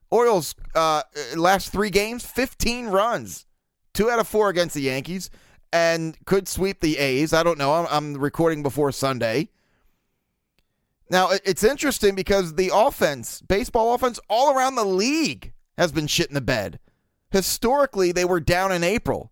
Orioles 0.09 0.55
uh, 0.75 1.03
last 1.35 1.71
three 1.71 1.89
games, 1.89 2.25
15 2.25 2.87
runs, 2.87 3.45
two 3.93 4.09
out 4.09 4.19
of 4.19 4.27
four 4.27 4.49
against 4.49 4.75
the 4.75 4.81
Yankees, 4.81 5.29
and 5.71 6.17
could 6.25 6.47
sweep 6.47 6.79
the 6.79 6.97
A's. 6.97 7.33
I 7.33 7.43
don't 7.43 7.57
know. 7.57 7.73
I'm, 7.73 7.87
I'm 7.89 8.21
recording 8.21 8.63
before 8.63 8.91
Sunday. 8.91 9.49
Now 11.09 11.29
it's 11.45 11.63
interesting 11.63 12.15
because 12.15 12.55
the 12.55 12.71
offense, 12.73 13.41
baseball 13.41 13.93
offense, 13.93 14.19
all 14.29 14.53
around 14.53 14.75
the 14.75 14.85
league 14.85 15.53
has 15.77 15.91
been 15.91 16.07
shit 16.07 16.27
in 16.27 16.33
the 16.33 16.41
bed. 16.41 16.79
Historically, 17.31 18.11
they 18.11 18.25
were 18.25 18.39
down 18.39 18.71
in 18.71 18.83
April. 18.83 19.31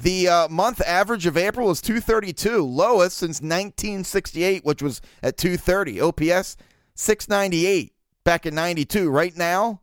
The 0.00 0.28
uh, 0.28 0.48
month 0.48 0.80
average 0.86 1.26
of 1.26 1.36
April 1.36 1.70
is 1.70 1.82
232, 1.82 2.64
lowest 2.64 3.18
since 3.18 3.42
1968, 3.42 4.64
which 4.64 4.80
was 4.80 5.02
at 5.22 5.36
230. 5.36 6.00
OPS 6.00 6.56
698 6.94 7.92
back 8.24 8.46
in 8.46 8.54
92. 8.54 9.10
Right 9.10 9.36
now, 9.36 9.82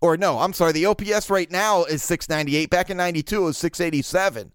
or 0.00 0.16
no, 0.16 0.40
I'm 0.40 0.54
sorry, 0.54 0.72
the 0.72 0.86
OPS 0.86 1.30
right 1.30 1.48
now 1.48 1.84
is 1.84 2.02
698. 2.02 2.68
Back 2.68 2.90
in 2.90 2.96
92, 2.96 3.42
it 3.42 3.44
was 3.44 3.58
687. 3.58 4.50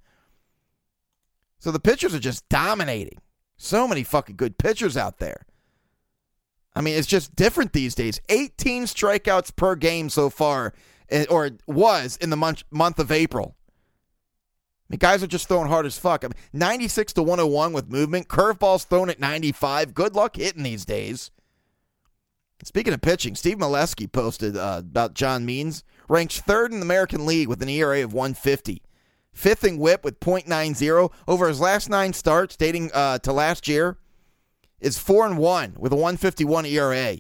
So 1.60 1.72
the 1.72 1.80
pitchers 1.80 2.14
are 2.14 2.20
just 2.20 2.50
dominating. 2.50 3.20
So 3.56 3.88
many 3.88 4.04
fucking 4.04 4.36
good 4.36 4.58
pitchers 4.58 4.98
out 4.98 5.20
there. 5.20 5.46
I 6.76 6.82
mean, 6.82 6.98
it's 6.98 7.08
just 7.08 7.38
different 7.38 7.72
these 7.72 7.96
days. 7.96 8.20
18 8.28 8.84
strikeouts 8.84 9.56
per 9.56 9.78
game 9.78 10.10
so 10.10 10.30
far, 10.30 10.74
eh, 11.08 11.26
or 11.30 11.52
was 11.68 12.18
in 12.18 12.32
the 12.32 12.38
month, 12.38 12.64
month 12.70 13.00
of 13.00 13.14
April. 13.14 13.56
I 14.90 14.94
mean, 14.94 15.00
guys 15.00 15.22
are 15.22 15.28
just 15.28 15.48
throwing 15.48 15.68
hard 15.68 15.86
as 15.86 16.00
fuck. 16.00 16.24
I 16.24 16.28
mean, 16.28 16.34
96 16.54 17.14
to 17.14 17.22
101 17.22 17.74
with 17.74 17.92
movement. 17.92 18.28
Curveballs 18.28 18.88
thrown 18.88 19.12
at 19.12 19.20
95. 19.20 19.94
Good 19.94 20.16
luck 20.16 20.38
hitting 20.38 20.64
these 20.64 20.84
days. 20.84 21.30
Speaking 22.64 22.94
of 22.94 23.02
pitching, 23.02 23.36
Steve 23.36 23.58
Melewski 23.58 24.12
posted 24.12 24.58
uh, 24.58 24.78
about 24.80 25.14
John 25.14 25.46
Means. 25.46 25.84
Ranks 26.10 26.42
third 26.42 26.74
in 26.74 26.80
the 26.80 26.86
American 26.86 27.26
League 27.28 27.48
with 27.48 27.62
an 27.62 27.70
ERA 27.70 28.04
of 28.04 28.14
150. 28.14 28.82
Fifth 29.32 29.64
in 29.64 29.78
whip 29.78 30.04
with 30.04 30.20
.90. 30.20 31.12
Over 31.28 31.48
his 31.48 31.62
last 31.62 31.88
nine 31.88 32.12
starts, 32.12 32.58
dating 32.58 32.92
uh, 32.94 33.20
to 33.20 33.32
last 33.32 33.68
year, 33.68 33.98
is 34.82 34.98
4 34.98 35.28
and 35.28 35.38
1 35.38 35.76
with 35.78 35.94
a 35.94 35.96
151 35.96 36.66
ERA. 36.66 37.18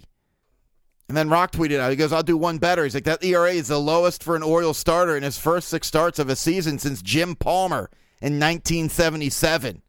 And 1.10 1.18
then 1.18 1.28
Roch 1.28 1.52
tweeted 1.52 1.80
out, 1.80 1.90
he 1.90 1.96
goes, 1.96 2.14
I'll 2.14 2.22
do 2.22 2.38
one 2.38 2.60
better. 2.60 2.84
He's 2.84 2.94
like, 2.94 3.04
that 3.06 3.24
ERA 3.24 3.52
is 3.52 3.68
the 3.68 3.80
lowest 3.80 4.24
for 4.24 4.36
an 4.36 4.44
Orioles 4.44 4.78
starter 4.78 5.18
in 5.18 5.24
his 5.24 5.40
first 5.40 5.68
six 5.68 5.88
starts 5.88 6.20
of 6.20 6.30
a 6.30 6.36
season 6.36 6.78
since 6.78 7.02
Jim 7.02 7.36
Palmer 7.36 7.90
in 8.22 8.40
1977. 8.40 9.82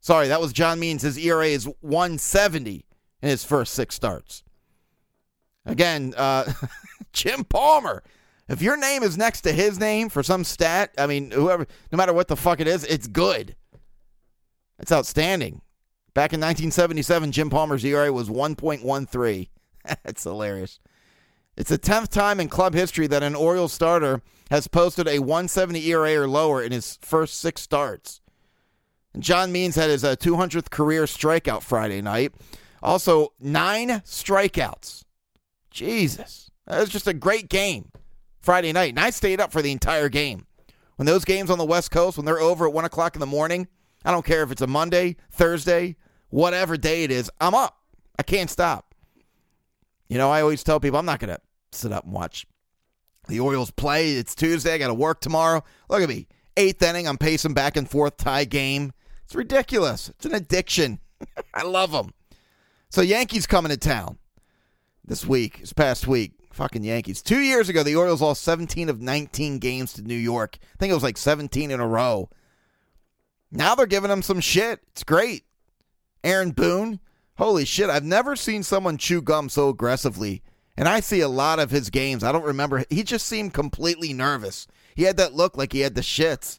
Sorry, 0.00 0.26
that 0.26 0.40
was 0.40 0.52
John 0.52 0.80
Means. 0.80 1.02
His 1.02 1.16
ERA 1.16 1.46
is 1.46 1.68
170 1.80 2.84
in 3.22 3.28
his 3.28 3.44
first 3.44 3.72
six 3.72 3.94
starts. 3.94 4.42
Again, 5.64 6.12
uh, 6.16 6.52
Jim 7.12 7.44
Palmer. 7.44 8.02
If 8.48 8.60
your 8.60 8.76
name 8.76 9.04
is 9.04 9.16
next 9.16 9.42
to 9.42 9.52
his 9.52 9.78
name 9.78 10.08
for 10.08 10.24
some 10.24 10.42
stat, 10.42 10.92
I 10.98 11.06
mean, 11.06 11.30
whoever, 11.30 11.68
no 11.92 11.96
matter 11.96 12.12
what 12.12 12.26
the 12.26 12.36
fuck 12.36 12.58
it 12.58 12.66
is, 12.66 12.82
it's 12.82 13.06
good. 13.06 13.54
It's 14.80 14.90
outstanding. 14.90 15.60
Back 16.14 16.32
in 16.32 16.40
1977, 16.40 17.30
Jim 17.30 17.48
Palmer's 17.48 17.84
ERA 17.84 18.12
was 18.12 18.28
1.13. 18.28 19.48
That's 20.04 20.24
hilarious. 20.24 20.80
It's 21.56 21.70
the 21.70 21.78
10th 21.78 22.08
time 22.08 22.38
in 22.38 22.48
club 22.48 22.74
history 22.74 23.08
that 23.08 23.22
an 23.22 23.34
Orioles 23.34 23.72
starter 23.72 24.22
has 24.50 24.68
posted 24.68 25.08
a 25.08 25.18
170 25.18 25.84
ERA 25.88 26.22
or 26.22 26.28
lower 26.28 26.62
in 26.62 26.72
his 26.72 26.98
first 27.02 27.40
six 27.40 27.62
starts. 27.62 28.20
John 29.18 29.50
Means 29.50 29.74
had 29.74 29.90
his 29.90 30.04
uh, 30.04 30.14
200th 30.16 30.70
career 30.70 31.04
strikeout 31.04 31.62
Friday 31.62 32.00
night. 32.00 32.32
Also, 32.82 33.32
nine 33.40 33.88
strikeouts. 34.00 35.04
Jesus. 35.70 36.50
That 36.66 36.80
was 36.80 36.90
just 36.90 37.08
a 37.08 37.14
great 37.14 37.48
game 37.48 37.90
Friday 38.40 38.72
night. 38.72 38.90
And 38.90 39.00
I 39.00 39.10
stayed 39.10 39.40
up 39.40 39.50
for 39.50 39.62
the 39.62 39.72
entire 39.72 40.08
game. 40.08 40.46
When 40.96 41.06
those 41.06 41.24
games 41.24 41.50
on 41.50 41.58
the 41.58 41.64
West 41.64 41.90
Coast, 41.90 42.16
when 42.16 42.26
they're 42.26 42.40
over 42.40 42.66
at 42.66 42.72
1 42.72 42.84
o'clock 42.84 43.16
in 43.16 43.20
the 43.20 43.26
morning, 43.26 43.68
I 44.04 44.12
don't 44.12 44.24
care 44.24 44.42
if 44.42 44.50
it's 44.50 44.62
a 44.62 44.66
Monday, 44.66 45.16
Thursday, 45.30 45.96
whatever 46.28 46.76
day 46.76 47.04
it 47.04 47.10
is, 47.10 47.30
I'm 47.40 47.54
up. 47.54 47.78
I 48.18 48.22
can't 48.22 48.50
stop. 48.50 48.87
You 50.08 50.18
know, 50.18 50.30
I 50.30 50.40
always 50.40 50.64
tell 50.64 50.80
people 50.80 50.98
I'm 50.98 51.06
not 51.06 51.20
going 51.20 51.34
to 51.34 51.40
sit 51.72 51.92
up 51.92 52.04
and 52.04 52.12
watch 52.12 52.46
the 53.28 53.40
Orioles 53.40 53.70
play. 53.70 54.12
It's 54.12 54.34
Tuesday. 54.34 54.74
I 54.74 54.78
got 54.78 54.88
to 54.88 54.94
work 54.94 55.20
tomorrow. 55.20 55.62
Look 55.88 56.02
at 56.02 56.08
me. 56.08 56.26
Eighth 56.56 56.82
inning. 56.82 57.06
I'm 57.06 57.18
pacing 57.18 57.54
back 57.54 57.76
and 57.76 57.88
forth, 57.88 58.16
tie 58.16 58.44
game. 58.44 58.92
It's 59.24 59.34
ridiculous. 59.34 60.08
It's 60.08 60.26
an 60.26 60.34
addiction. 60.34 60.98
I 61.54 61.62
love 61.62 61.92
them. 61.92 62.12
So, 62.90 63.02
Yankees 63.02 63.46
coming 63.46 63.70
to 63.70 63.76
town 63.76 64.18
this 65.04 65.26
week, 65.26 65.60
this 65.60 65.72
past 65.74 66.06
week. 66.06 66.32
Fucking 66.52 66.82
Yankees. 66.82 67.22
Two 67.22 67.38
years 67.38 67.68
ago, 67.68 67.82
the 67.82 67.94
Orioles 67.94 68.22
lost 68.22 68.42
17 68.42 68.88
of 68.88 69.00
19 69.00 69.58
games 69.58 69.92
to 69.92 70.02
New 70.02 70.16
York. 70.16 70.58
I 70.60 70.76
think 70.78 70.90
it 70.90 70.94
was 70.94 71.04
like 71.04 71.18
17 71.18 71.70
in 71.70 71.78
a 71.78 71.86
row. 71.86 72.30
Now 73.52 73.74
they're 73.74 73.86
giving 73.86 74.10
them 74.10 74.22
some 74.22 74.40
shit. 74.40 74.80
It's 74.88 75.04
great. 75.04 75.44
Aaron 76.24 76.50
Boone, 76.50 76.98
Holy 77.38 77.64
shit, 77.64 77.88
I've 77.88 78.04
never 78.04 78.34
seen 78.34 78.64
someone 78.64 78.98
chew 78.98 79.22
gum 79.22 79.48
so 79.48 79.68
aggressively. 79.68 80.42
And 80.76 80.88
I 80.88 81.00
see 81.00 81.20
a 81.20 81.28
lot 81.28 81.60
of 81.60 81.70
his 81.70 81.88
games. 81.88 82.24
I 82.24 82.32
don't 82.32 82.44
remember. 82.44 82.84
He 82.90 83.02
just 83.04 83.26
seemed 83.26 83.54
completely 83.54 84.12
nervous. 84.12 84.66
He 84.94 85.04
had 85.04 85.16
that 85.16 85.34
look 85.34 85.56
like 85.56 85.72
he 85.72 85.80
had 85.80 85.94
the 85.94 86.00
shits. 86.00 86.58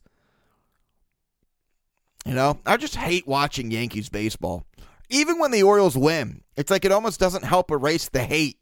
You 2.26 2.34
know, 2.34 2.60
I 2.66 2.78
just 2.78 2.96
hate 2.96 3.28
watching 3.28 3.72
Yankees 3.72 4.10
baseball. 4.10 4.66
Even 5.10 5.40
when 5.40 5.52
the 5.52 5.64
Orioles 5.64 5.98
win, 5.98 6.44
it's 6.56 6.72
like 6.72 6.86
it 6.86 6.92
almost 6.92 7.20
doesn't 7.20 7.44
help 7.44 7.72
erase 7.72 8.08
the 8.08 8.24
hate 8.24 8.58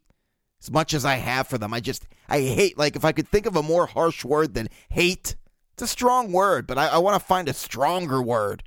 as 0.60 0.70
much 0.70 0.94
as 0.94 1.04
I 1.04 1.16
have 1.16 1.46
for 1.46 1.58
them. 1.58 1.72
I 1.72 1.80
just, 1.80 2.06
I 2.28 2.40
hate, 2.40 2.78
like, 2.78 2.96
if 2.96 3.04
I 3.04 3.12
could 3.12 3.28
think 3.28 3.46
of 3.46 3.54
a 3.54 3.62
more 3.62 3.86
harsh 3.86 4.24
word 4.24 4.54
than 4.54 4.68
hate, 4.88 5.36
it's 5.74 5.82
a 5.82 5.86
strong 5.86 6.32
word, 6.32 6.66
but 6.66 6.78
I, 6.78 6.88
I 6.88 6.98
want 6.98 7.20
to 7.20 7.26
find 7.26 7.48
a 7.48 7.52
stronger 7.52 8.22
word. 8.22 8.64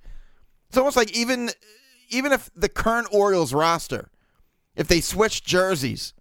It's 0.69 0.77
almost 0.77 0.95
like 0.95 1.11
even 1.11 1.49
even 2.11 2.31
if 2.31 2.49
the 2.55 2.69
current 2.69 3.07
Orioles 3.11 3.53
roster, 3.53 4.09
if 4.75 4.87
they 4.87 5.01
switch 5.01 5.43
jerseys, 5.43 6.13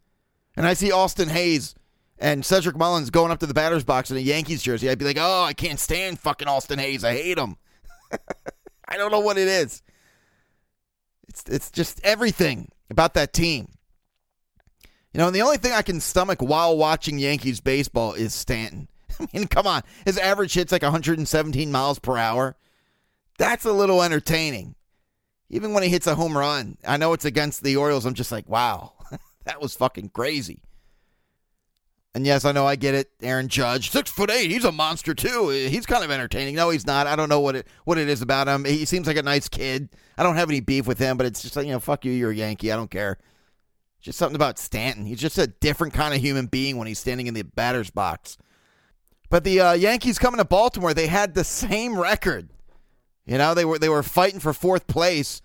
and 0.56 0.66
I 0.66 0.74
see 0.74 0.90
Austin 0.90 1.28
Hays 1.28 1.74
and 2.18 2.44
Cedric 2.44 2.76
Mullins 2.76 3.10
going 3.10 3.30
up 3.30 3.40
to 3.40 3.46
the 3.46 3.54
batter's 3.54 3.84
box 3.84 4.10
in 4.10 4.16
a 4.16 4.20
Yankees 4.20 4.62
jersey, 4.62 4.88
I'd 4.88 4.98
be 4.98 5.04
like, 5.04 5.18
oh, 5.18 5.42
I 5.42 5.52
can't 5.52 5.78
stand 5.78 6.18
fucking 6.18 6.48
Austin 6.48 6.78
Hays. 6.78 7.04
I 7.04 7.12
hate 7.12 7.38
him. 7.38 7.56
I 8.88 8.96
don't 8.96 9.12
know 9.12 9.20
what 9.20 9.38
it 9.38 9.48
is. 9.48 9.82
It's 11.28 11.44
it's 11.46 11.70
just 11.70 12.00
everything 12.02 12.70
about 12.90 13.14
that 13.14 13.32
team. 13.32 13.68
You 15.12 15.18
know, 15.18 15.26
and 15.26 15.34
the 15.34 15.42
only 15.42 15.56
thing 15.56 15.72
I 15.72 15.82
can 15.82 16.00
stomach 16.00 16.40
while 16.40 16.76
watching 16.76 17.18
Yankees 17.18 17.60
baseball 17.60 18.14
is 18.14 18.34
Stanton. 18.34 18.88
I 19.20 19.26
mean, 19.32 19.46
come 19.46 19.66
on. 19.66 19.82
His 20.04 20.18
average 20.18 20.54
hit's 20.54 20.72
like 20.72 20.82
117 20.82 21.70
miles 21.70 21.98
per 21.98 22.16
hour. 22.16 22.56
That's 23.38 23.64
a 23.64 23.72
little 23.72 24.02
entertaining. 24.02 24.74
Even 25.50 25.72
when 25.72 25.82
he 25.82 25.88
hits 25.88 26.06
a 26.06 26.14
home 26.14 26.36
run, 26.36 26.78
I 26.86 26.96
know 26.96 27.12
it's 27.12 27.24
against 27.24 27.62
the 27.62 27.76
Orioles. 27.76 28.06
I'm 28.06 28.14
just 28.14 28.32
like, 28.32 28.48
wow, 28.48 28.92
that 29.44 29.60
was 29.60 29.74
fucking 29.74 30.10
crazy. 30.10 30.62
And 32.14 32.26
yes, 32.26 32.44
I 32.44 32.52
know 32.52 32.66
I 32.66 32.74
get 32.74 32.94
it. 32.94 33.10
Aaron 33.22 33.48
Judge, 33.48 33.90
six 33.90 34.10
foot 34.10 34.30
eight, 34.30 34.50
he's 34.50 34.64
a 34.64 34.72
monster 34.72 35.14
too. 35.14 35.48
He's 35.48 35.86
kind 35.86 36.02
of 36.02 36.10
entertaining. 36.10 36.56
No, 36.56 36.70
he's 36.70 36.86
not. 36.86 37.06
I 37.06 37.14
don't 37.14 37.28
know 37.28 37.40
what 37.40 37.54
it 37.54 37.68
what 37.84 37.98
it 37.98 38.08
is 38.08 38.22
about 38.22 38.48
him. 38.48 38.64
He 38.64 38.84
seems 38.84 39.06
like 39.06 39.16
a 39.16 39.22
nice 39.22 39.48
kid. 39.48 39.90
I 40.18 40.22
don't 40.22 40.36
have 40.36 40.50
any 40.50 40.60
beef 40.60 40.86
with 40.86 40.98
him, 40.98 41.16
but 41.16 41.26
it's 41.26 41.42
just 41.42 41.54
like 41.54 41.66
you 41.66 41.72
know, 41.72 41.80
fuck 41.80 42.04
you, 42.04 42.12
you're 42.12 42.32
a 42.32 42.34
Yankee. 42.34 42.72
I 42.72 42.76
don't 42.76 42.90
care. 42.90 43.18
Just 44.00 44.18
something 44.18 44.36
about 44.36 44.58
Stanton. 44.58 45.04
He's 45.04 45.20
just 45.20 45.38
a 45.38 45.46
different 45.46 45.92
kind 45.92 46.14
of 46.14 46.20
human 46.20 46.46
being 46.46 46.78
when 46.78 46.88
he's 46.88 46.98
standing 46.98 47.26
in 47.26 47.34
the 47.34 47.42
batter's 47.42 47.90
box. 47.90 48.38
But 49.28 49.44
the 49.44 49.60
uh, 49.60 49.72
Yankees 49.74 50.18
coming 50.18 50.38
to 50.38 50.44
Baltimore, 50.44 50.94
they 50.94 51.06
had 51.06 51.34
the 51.34 51.44
same 51.44 51.98
record. 51.98 52.48
You 53.30 53.38
know, 53.38 53.54
they 53.54 53.64
were 53.64 53.78
they 53.78 53.88
were 53.88 54.02
fighting 54.02 54.40
for 54.40 54.52
fourth 54.52 54.88
place, 54.88 55.40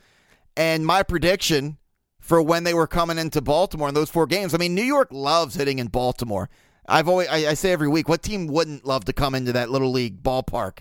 and 0.58 0.84
my 0.84 1.04
prediction 1.04 1.78
for 2.20 2.42
when 2.42 2.64
they 2.64 2.74
were 2.74 2.88
coming 2.88 3.20
into 3.20 3.42
Baltimore 3.42 3.88
in 3.88 3.94
those 3.94 4.10
four 4.10 4.26
games. 4.26 4.56
I 4.56 4.58
mean, 4.58 4.74
New 4.74 4.82
York 4.82 5.10
loves 5.12 5.54
hitting 5.54 5.78
in 5.78 5.90
Baltimore. 5.90 6.50
I've 6.88 7.08
always 7.08 7.28
I, 7.28 7.50
I 7.50 7.54
say 7.54 7.72
every 7.72 7.88
week, 7.88 8.10
what 8.10 8.24
team 8.24 8.48
wouldn't 8.48 8.88
love 8.88 9.06
to 9.06 9.14
come 9.14 9.36
into 9.36 9.54
that 9.54 9.70
little 9.70 9.92
league 9.92 10.24
ballpark? 10.24 10.80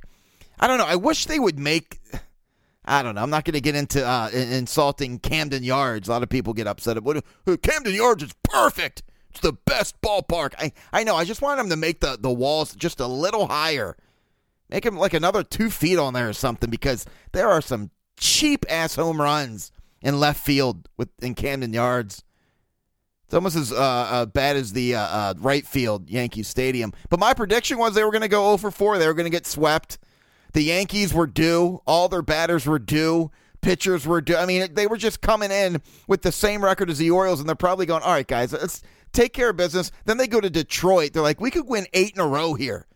I 0.58 0.66
don't 0.66 0.78
know. 0.78 0.86
I 0.86 0.96
wish 0.96 1.26
they 1.26 1.38
would 1.38 1.58
make. 1.58 2.00
I 2.86 3.02
don't 3.02 3.16
know. 3.16 3.22
I'm 3.22 3.28
not 3.28 3.44
going 3.44 3.52
to 3.52 3.60
get 3.60 3.74
into 3.74 4.06
uh, 4.06 4.30
insulting 4.32 5.18
Camden 5.18 5.62
Yards. 5.62 6.08
A 6.08 6.10
lot 6.10 6.22
of 6.22 6.30
people 6.30 6.54
get 6.54 6.66
upset. 6.66 6.96
About, 6.96 7.22
Camden 7.60 7.92
Yards 7.92 8.22
is 8.22 8.34
perfect. 8.44 9.02
It's 9.28 9.40
the 9.40 9.52
best 9.52 10.00
ballpark. 10.00 10.54
I, 10.58 10.72
I 10.90 11.04
know. 11.04 11.16
I 11.16 11.26
just 11.26 11.42
want 11.42 11.58
them 11.58 11.68
to 11.68 11.76
make 11.76 12.00
the, 12.00 12.16
the 12.18 12.32
walls 12.32 12.74
just 12.74 12.98
a 13.00 13.06
little 13.06 13.48
higher. 13.48 13.94
Make 14.70 14.86
him 14.86 14.96
like 14.96 15.14
another 15.14 15.42
two 15.42 15.70
feet 15.70 15.98
on 15.98 16.14
there 16.14 16.28
or 16.28 16.32
something 16.32 16.70
because 16.70 17.06
there 17.32 17.48
are 17.48 17.60
some 17.60 17.90
cheap 18.16 18.64
ass 18.68 18.94
home 18.94 19.20
runs 19.20 19.70
in 20.02 20.18
left 20.18 20.44
field 20.44 20.88
with 20.96 21.08
in 21.20 21.34
Camden 21.34 21.72
Yards. 21.72 22.24
It's 23.24 23.34
almost 23.34 23.56
as 23.56 23.72
uh, 23.72 23.76
uh, 23.76 24.26
bad 24.26 24.56
as 24.56 24.72
the 24.72 24.94
uh, 24.94 25.00
uh 25.00 25.34
right 25.38 25.66
field 25.66 26.10
Yankee 26.10 26.42
Stadium. 26.42 26.92
But 27.08 27.20
my 27.20 27.34
prediction 27.34 27.78
was 27.78 27.94
they 27.94 28.04
were 28.04 28.10
going 28.10 28.22
to 28.22 28.28
go 28.28 28.44
0 28.44 28.58
for 28.58 28.70
4. 28.70 28.98
They 28.98 29.06
were 29.06 29.14
going 29.14 29.24
to 29.24 29.30
get 29.30 29.46
swept. 29.46 29.98
The 30.52 30.62
Yankees 30.62 31.12
were 31.12 31.26
due. 31.26 31.80
All 31.86 32.08
their 32.08 32.22
batters 32.22 32.66
were 32.66 32.78
due. 32.78 33.30
Pitchers 33.60 34.06
were 34.06 34.20
due. 34.20 34.36
I 34.36 34.46
mean, 34.46 34.74
they 34.74 34.86
were 34.86 34.98
just 34.98 35.20
coming 35.20 35.50
in 35.50 35.80
with 36.06 36.22
the 36.22 36.30
same 36.30 36.62
record 36.62 36.90
as 36.90 36.98
the 36.98 37.10
Orioles, 37.10 37.40
and 37.40 37.48
they're 37.48 37.56
probably 37.56 37.86
going, 37.86 38.02
all 38.02 38.12
right, 38.12 38.26
guys, 38.26 38.52
let's 38.52 38.82
take 39.12 39.32
care 39.32 39.50
of 39.50 39.56
business. 39.56 39.90
Then 40.04 40.18
they 40.18 40.26
go 40.26 40.40
to 40.40 40.50
Detroit. 40.50 41.12
They're 41.12 41.22
like, 41.22 41.40
we 41.40 41.50
could 41.50 41.66
win 41.66 41.86
eight 41.94 42.14
in 42.14 42.20
a 42.20 42.26
row 42.26 42.54
here. 42.54 42.86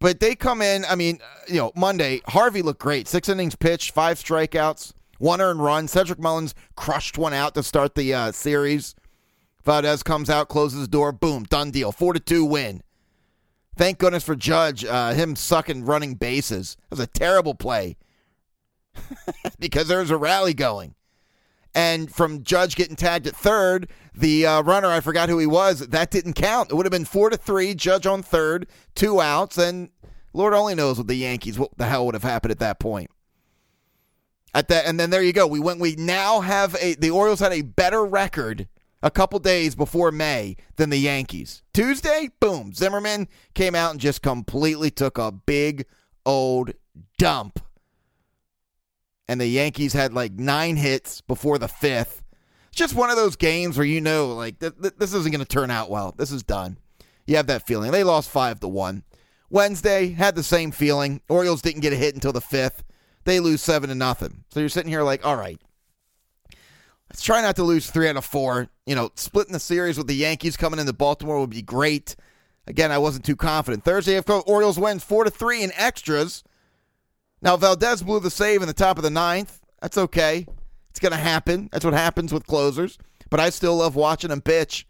But 0.00 0.20
they 0.20 0.34
come 0.34 0.60
in, 0.60 0.84
I 0.84 0.96
mean, 0.96 1.18
you 1.48 1.56
know, 1.56 1.72
Monday, 1.74 2.20
Harvey 2.26 2.62
looked 2.62 2.80
great. 2.80 3.08
Six 3.08 3.28
innings 3.28 3.56
pitched, 3.56 3.92
five 3.92 4.18
strikeouts. 4.18 4.92
One 5.18 5.40
earned 5.40 5.62
run. 5.62 5.88
Cedric 5.88 6.18
Mullins 6.18 6.54
crushed 6.76 7.16
one 7.16 7.32
out 7.32 7.54
to 7.54 7.62
start 7.62 7.94
the 7.94 8.12
uh, 8.12 8.32
series. 8.32 8.94
Valdez 9.64 10.02
comes 10.02 10.28
out, 10.28 10.48
closes 10.48 10.82
the 10.82 10.88
door, 10.88 11.12
boom, 11.12 11.44
done 11.44 11.70
deal. 11.70 11.92
Four 11.92 12.12
to 12.12 12.20
two 12.20 12.44
win. 12.44 12.82
Thank 13.76 13.98
goodness 13.98 14.22
for 14.22 14.36
Judge, 14.36 14.84
uh, 14.84 15.12
him 15.14 15.34
sucking 15.34 15.84
running 15.84 16.14
bases. 16.14 16.76
That 16.90 16.98
was 16.98 17.00
a 17.00 17.06
terrible 17.06 17.54
play 17.54 17.96
because 19.58 19.88
there 19.88 20.00
was 20.00 20.10
a 20.10 20.16
rally 20.16 20.54
going. 20.54 20.94
And 21.74 22.12
from 22.12 22.44
Judge 22.44 22.76
getting 22.76 22.96
tagged 22.96 23.26
at 23.26 23.34
third, 23.34 23.90
the 24.14 24.46
uh, 24.46 24.62
runner, 24.62 24.88
I 24.88 25.00
forgot 25.00 25.28
who 25.28 25.38
he 25.38 25.46
was, 25.46 25.80
that 25.80 26.10
didn't 26.10 26.34
count. 26.34 26.70
It 26.70 26.74
would 26.74 26.86
have 26.86 26.92
been 26.92 27.04
four 27.04 27.30
to 27.30 27.36
three, 27.36 27.74
Judge 27.74 28.06
on 28.06 28.22
third, 28.22 28.68
two 28.94 29.20
outs, 29.20 29.58
and 29.58 29.90
Lord 30.32 30.54
only 30.54 30.74
knows 30.74 30.98
what 30.98 31.08
the 31.08 31.16
Yankees, 31.16 31.58
what 31.58 31.76
the 31.76 31.86
hell 31.86 32.06
would 32.06 32.14
have 32.14 32.22
happened 32.22 32.52
at 32.52 32.60
that 32.60 32.78
point. 32.78 33.10
At 34.54 34.68
that, 34.68 34.86
and 34.86 35.00
then 35.00 35.10
there 35.10 35.22
you 35.22 35.32
go. 35.32 35.48
We 35.48 35.58
went. 35.58 35.80
We 35.80 35.96
now 35.96 36.40
have 36.40 36.76
a. 36.80 36.94
The 36.94 37.10
Orioles 37.10 37.40
had 37.40 37.52
a 37.52 37.62
better 37.62 38.04
record 38.04 38.68
a 39.02 39.10
couple 39.10 39.40
days 39.40 39.74
before 39.74 40.12
May 40.12 40.56
than 40.76 40.90
the 40.90 40.96
Yankees. 40.96 41.62
Tuesday, 41.72 42.30
boom, 42.38 42.72
Zimmermann 42.72 43.26
came 43.54 43.74
out 43.74 43.90
and 43.90 44.00
just 44.00 44.22
completely 44.22 44.92
took 44.92 45.18
a 45.18 45.32
big 45.32 45.86
old 46.24 46.72
dump. 47.18 47.58
And 49.28 49.40
the 49.40 49.46
Yankees 49.46 49.92
had 49.92 50.12
like 50.12 50.32
nine 50.32 50.76
hits 50.76 51.20
before 51.20 51.58
the 51.58 51.68
fifth. 51.68 52.22
It's 52.68 52.78
just 52.78 52.94
one 52.94 53.10
of 53.10 53.16
those 53.16 53.36
games 53.36 53.78
where 53.78 53.86
you 53.86 54.00
know, 54.00 54.34
like, 54.34 54.58
th- 54.58 54.74
th- 54.80 54.94
this 54.98 55.14
isn't 55.14 55.32
going 55.32 55.44
to 55.44 55.46
turn 55.46 55.70
out 55.70 55.90
well. 55.90 56.12
This 56.16 56.32
is 56.32 56.42
done. 56.42 56.76
You 57.26 57.36
have 57.36 57.46
that 57.46 57.66
feeling. 57.66 57.90
They 57.90 58.04
lost 58.04 58.28
five 58.28 58.60
to 58.60 58.68
one. 58.68 59.04
Wednesday 59.48 60.08
had 60.10 60.34
the 60.34 60.42
same 60.42 60.72
feeling. 60.72 61.20
Orioles 61.28 61.62
didn't 61.62 61.82
get 61.82 61.92
a 61.92 61.96
hit 61.96 62.14
until 62.14 62.32
the 62.32 62.40
fifth. 62.40 62.82
They 63.24 63.40
lose 63.40 63.62
seven 63.62 63.88
to 63.88 63.94
nothing. 63.94 64.44
So 64.50 64.60
you're 64.60 64.68
sitting 64.68 64.90
here 64.90 65.02
like, 65.02 65.24
all 65.24 65.36
right, 65.36 65.60
let's 67.08 67.22
try 67.22 67.40
not 67.40 67.56
to 67.56 67.62
lose 67.62 67.88
three 67.90 68.08
out 68.08 68.16
of 68.16 68.24
four. 68.24 68.68
You 68.84 68.94
know, 68.94 69.10
splitting 69.14 69.52
the 69.52 69.60
series 69.60 69.96
with 69.96 70.08
the 70.08 70.14
Yankees 70.14 70.56
coming 70.56 70.80
into 70.80 70.92
Baltimore 70.92 71.40
would 71.40 71.50
be 71.50 71.62
great. 71.62 72.16
Again, 72.66 72.90
I 72.90 72.98
wasn't 72.98 73.24
too 73.24 73.36
confident. 73.36 73.84
Thursday, 73.84 74.16
of 74.16 74.26
course, 74.26 74.44
Orioles 74.46 74.78
wins 74.78 75.04
four 75.04 75.24
to 75.24 75.30
three 75.30 75.62
in 75.62 75.70
extras. 75.76 76.42
Now 77.44 77.58
Valdez 77.58 78.02
blew 78.02 78.20
the 78.20 78.30
save 78.30 78.62
in 78.62 78.68
the 78.68 78.74
top 78.74 78.96
of 78.96 79.04
the 79.04 79.10
ninth. 79.10 79.60
That's 79.82 79.98
okay. 79.98 80.46
It's 80.88 80.98
gonna 80.98 81.16
happen. 81.16 81.68
That's 81.70 81.84
what 81.84 81.92
happens 81.92 82.32
with 82.32 82.46
closers. 82.46 82.98
But 83.28 83.38
I 83.38 83.50
still 83.50 83.76
love 83.76 83.94
watching 83.94 84.30
him 84.30 84.40
pitch. 84.40 84.86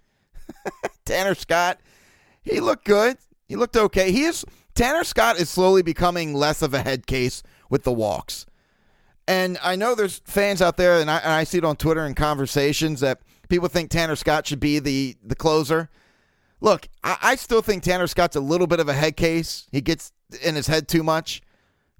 Tanner 1.04 1.34
Scott, 1.34 1.80
he 2.42 2.60
looked 2.60 2.84
good. 2.84 3.18
He 3.48 3.56
looked 3.56 3.76
okay. 3.76 4.12
He 4.12 4.22
is 4.22 4.44
Tanner 4.74 5.02
Scott 5.02 5.38
is 5.38 5.50
slowly 5.50 5.82
becoming 5.82 6.32
less 6.32 6.62
of 6.62 6.74
a 6.74 6.82
head 6.82 7.08
case 7.08 7.42
with 7.70 7.82
the 7.82 7.92
walks. 7.92 8.46
And 9.26 9.58
I 9.62 9.74
know 9.74 9.94
there's 9.94 10.20
fans 10.24 10.62
out 10.62 10.76
there, 10.76 11.00
and 11.00 11.10
I, 11.10 11.18
and 11.18 11.32
I 11.32 11.44
see 11.44 11.58
it 11.58 11.64
on 11.64 11.76
Twitter 11.76 12.04
and 12.04 12.14
conversations 12.14 13.00
that 13.00 13.20
people 13.48 13.68
think 13.68 13.90
Tanner 13.90 14.16
Scott 14.16 14.46
should 14.46 14.60
be 14.60 14.78
the 14.78 15.16
the 15.24 15.34
closer. 15.34 15.90
Look, 16.60 16.86
I, 17.02 17.16
I 17.20 17.34
still 17.34 17.62
think 17.62 17.82
Tanner 17.82 18.06
Scott's 18.06 18.36
a 18.36 18.40
little 18.40 18.68
bit 18.68 18.78
of 18.78 18.88
a 18.88 18.92
head 18.92 19.16
case. 19.16 19.66
He 19.72 19.80
gets 19.80 20.12
in 20.40 20.54
his 20.54 20.68
head 20.68 20.86
too 20.86 21.02
much 21.02 21.42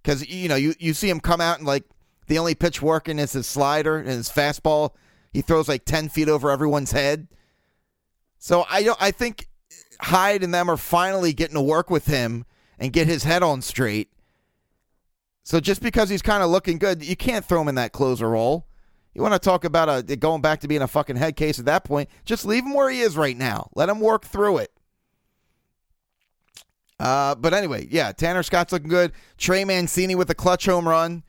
because 0.05 0.29
you 0.29 0.49
know 0.49 0.57
you, 0.57 0.75
you 0.79 0.93
see 0.95 1.09
him 1.09 1.19
come 1.19 1.40
out 1.40 1.59
and 1.59 1.67
like 1.67 1.85
the 2.27 2.38
only 2.38 2.55
pitch 2.55 2.83
working 2.83 3.19
is 3.19 3.33
his 3.33 3.47
slider 3.47 3.99
and 3.99 4.09
his 4.09 4.31
fastball. 4.31 4.90
He 5.33 5.40
throws 5.40 5.69
like 5.69 5.85
ten 5.85 6.09
feet 6.09 6.29
over 6.29 6.51
everyone's 6.51 6.93
head. 6.93 7.29
So 8.38 8.67
I 8.71 8.83
don't. 8.83 9.01
I 9.01 9.11
think 9.11 9.49
Hyde 10.01 10.43
and 10.43 10.53
them 10.53 10.71
are 10.71 10.77
finally 10.77 11.33
getting 11.33 11.57
to 11.57 11.62
work 11.62 11.90
with 11.90 12.07
him 12.07 12.45
and 12.79 12.93
get 12.93 13.07
his 13.07 13.25
head 13.25 13.43
on 13.43 13.62
straight. 13.62 14.11
So 15.43 15.61
just 15.61 15.83
because 15.83 16.09
he's 16.09 16.23
kind 16.23 16.43
of 16.43 16.51
looking 16.51 16.79
good, 16.79 17.05
you 17.05 17.17
can't 17.17 17.45
throw 17.45 17.62
him 17.62 17.69
in 17.69 17.75
that 17.77 17.93
closer 17.93 18.31
role. 18.31 18.67
You 19.14 19.23
want 19.23 19.35
to 19.35 19.38
talk 19.38 19.64
about 19.64 20.11
a, 20.11 20.17
going 20.17 20.43
back 20.43 20.61
to 20.61 20.69
being 20.69 20.83
a 20.83 20.88
fucking 20.88 21.17
head 21.17 21.37
case 21.37 21.59
at 21.59 21.67
that 21.67 21.85
point? 21.85 22.09
Just 22.25 22.45
leave 22.45 22.64
him 22.64 22.75
where 22.75 22.90
he 22.90 23.01
is 23.01 23.17
right 23.17 23.37
now. 23.37 23.71
Let 23.75 23.88
him 23.88 24.01
work 24.01 24.25
through 24.25 24.59
it. 24.59 24.73
Uh, 27.00 27.35
but 27.35 27.52
anyway, 27.52 27.87
yeah, 27.90 28.12
Tanner 28.12 28.42
Scott's 28.42 28.72
looking 28.72 28.88
good. 28.88 29.12
Trey 29.37 29.64
Mancini 29.64 30.14
with 30.14 30.30
a 30.30 30.35
clutch 30.35 30.66
home 30.66 30.88
run. 30.88 31.24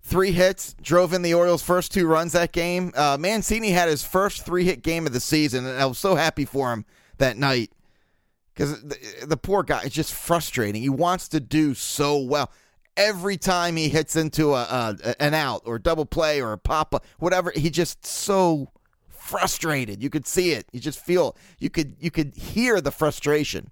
Three 0.00 0.32
hits, 0.32 0.74
drove 0.80 1.12
in 1.12 1.22
the 1.22 1.34
Orioles' 1.34 1.62
first 1.62 1.92
two 1.92 2.06
runs 2.06 2.32
that 2.32 2.52
game. 2.52 2.92
Uh, 2.96 3.16
Mancini 3.18 3.70
had 3.70 3.88
his 3.88 4.02
first 4.02 4.44
three 4.44 4.64
hit 4.64 4.82
game 4.82 5.06
of 5.06 5.12
the 5.12 5.20
season, 5.20 5.66
and 5.66 5.80
I 5.80 5.86
was 5.86 5.98
so 5.98 6.14
happy 6.14 6.44
for 6.44 6.72
him 6.72 6.84
that 7.18 7.36
night 7.36 7.72
because 8.54 8.82
the, 8.82 8.96
the 9.26 9.36
poor 9.36 9.62
guy 9.62 9.82
is 9.82 9.92
just 9.92 10.14
frustrating. 10.14 10.82
He 10.82 10.88
wants 10.88 11.28
to 11.28 11.40
do 11.40 11.74
so 11.74 12.18
well 12.18 12.50
every 12.98 13.36
time 13.36 13.76
he 13.76 13.88
hits 13.88 14.16
into 14.16 14.54
a, 14.54 14.96
a, 15.02 15.22
an 15.22 15.32
out 15.32 15.62
or 15.64 15.78
double 15.78 16.04
play 16.04 16.42
or 16.42 16.52
a 16.52 16.58
pop 16.58 16.94
up, 16.94 17.06
whatever, 17.18 17.52
he 17.54 17.70
just 17.70 18.04
so 18.04 18.72
frustrated. 19.08 20.02
You 20.02 20.10
could 20.10 20.26
see 20.26 20.52
it. 20.52 20.66
You 20.72 20.80
just 20.80 20.98
feel 20.98 21.36
you 21.58 21.70
could 21.70 21.96
you 22.00 22.10
could 22.10 22.34
hear 22.34 22.80
the 22.80 22.90
frustration. 22.90 23.70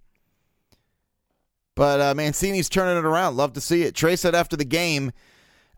But 1.76 2.00
uh, 2.00 2.14
Mancini's 2.14 2.68
turning 2.68 2.96
it 2.96 3.04
around. 3.04 3.36
Love 3.36 3.52
to 3.52 3.60
see 3.60 3.82
it. 3.82 3.94
Trey 3.94 4.16
said 4.16 4.34
after 4.34 4.56
the 4.56 4.64
game, 4.64 5.12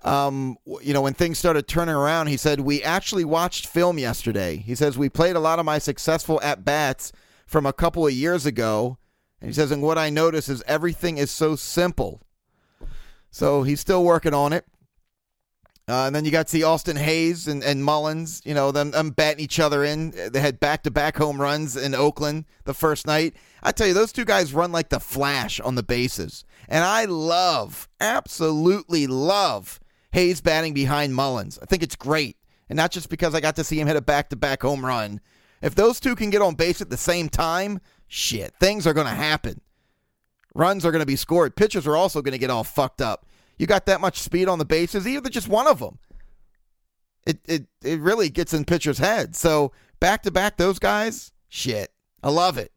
um, 0.04 0.56
you 0.80 0.94
know, 0.94 1.02
when 1.02 1.12
things 1.12 1.38
started 1.38 1.66
turning 1.66 1.94
around, 1.94 2.28
he 2.28 2.37
said 2.37 2.61
we 2.61 2.82
actually 2.82 3.24
watched 3.24 3.66
film 3.66 3.98
yesterday. 3.98 4.56
He 4.56 4.76
says 4.76 4.96
we 4.96 5.08
played 5.08 5.34
a 5.34 5.40
lot 5.40 5.58
of 5.58 5.66
my 5.66 5.78
successful 5.78 6.40
at 6.40 6.64
bats 6.64 7.12
from 7.46 7.66
a 7.66 7.72
couple 7.72 8.06
of 8.06 8.12
years 8.12 8.46
ago. 8.46 8.96
And 9.40 9.50
he 9.50 9.54
says, 9.54 9.72
and 9.72 9.82
what 9.82 9.98
I 9.98 10.08
notice 10.08 10.48
is 10.48 10.62
everything 10.66 11.18
is 11.18 11.30
so 11.30 11.56
simple. 11.56 12.22
So 13.30 13.64
he's 13.64 13.80
still 13.80 14.04
working 14.04 14.34
on 14.34 14.52
it. 14.52 14.66
Uh, 15.88 16.05
and 16.05 16.14
then 16.14 16.27
you 16.27 16.31
got 16.31 16.46
to 16.46 16.51
see 16.51 16.62
Austin 16.62 16.96
Hays 16.96 17.48
and, 17.48 17.64
and 17.64 17.83
Mullins, 17.83 18.42
you 18.44 18.53
know, 18.53 18.70
them, 18.70 18.90
them 18.90 19.09
batting 19.09 19.42
each 19.42 19.59
other 19.59 19.85
in. 19.85 20.11
They 20.11 20.40
had 20.40 20.61
back 20.61 20.83
to 20.83 20.90
back 20.90 21.16
home 21.16 21.40
runs 21.40 21.77
in 21.77 21.94
Oakland 21.94 22.44
the 22.64 22.74
first 22.74 23.07
night. 23.07 23.35
I 23.62 23.72
tell 23.72 23.87
you, 23.87 23.94
those 23.94 24.12
two 24.12 24.27
guys 24.27 24.53
run 24.53 24.70
like 24.70 24.90
the 24.90 25.01
flash 25.01 25.61
on 25.61 25.77
the 25.77 25.83
bases. 25.83 26.44
And 26.68 26.85
I 26.85 27.07
love, 27.07 27.88
absolutely 28.01 29.07
love 29.07 29.81
Hays 30.12 30.42
batting 30.42 30.74
behind 30.74 31.14
Mullins. 31.14 31.59
I 31.62 31.64
think 31.64 31.83
it's 31.83 31.96
great. 31.96 32.37
And 32.68 32.77
not 32.77 32.90
just 32.90 33.09
because 33.09 33.35
I 33.35 33.40
got 33.40 33.57
to 33.57 33.64
see 33.64 33.81
him 33.81 33.87
hit 33.87 33.96
a 33.96 34.03
back 34.03 34.29
to 34.29 34.37
back 34.37 34.61
home 34.61 34.85
run. 34.85 35.20
If 35.62 35.74
those 35.74 36.01
two 36.01 36.14
can 36.14 36.29
get 36.29 36.42
on 36.42 36.55
base 36.55 36.83
at 36.83 36.90
the 36.90 36.98
same 36.98 37.31
time, 37.31 37.81
shit, 38.07 38.53
things 38.61 38.87
are 38.87 38.92
going 38.92 39.07
to 39.07 39.14
happen. 39.14 39.62
Runs 40.55 40.85
are 40.85 40.90
going 40.90 41.01
to 41.01 41.07
be 41.07 41.16
scored. 41.16 41.57
Pitchers 41.57 41.87
are 41.87 41.96
also 41.96 42.20
going 42.20 42.33
to 42.33 42.38
get 42.38 42.51
all 42.51 42.64
fucked 42.64 43.01
up. 43.01 43.24
You 43.59 43.66
got 43.66 43.87
that 43.87 44.01
much 44.01 44.21
speed 44.21 44.49
on 44.49 44.59
the 44.59 44.64
bases, 44.64 45.07
either 45.07 45.29
just 45.29 45.49
one 45.49 45.66
of 45.66 45.81
them. 45.81 45.99
It 47.27 47.40
it 47.44 47.66
it 47.83 48.01
really 48.01 48.31
gets 48.31 48.55
in 48.55 48.64
pitchers' 48.64 48.99
heads. 48.99 49.38
So 49.38 49.73
back 50.01 50.23
to 50.23 50.31
back, 50.31 50.57
those 50.57 50.79
guys, 50.79 51.33
shit, 51.49 51.92
I 52.23 52.31
love 52.31 52.57
it. 52.57 52.73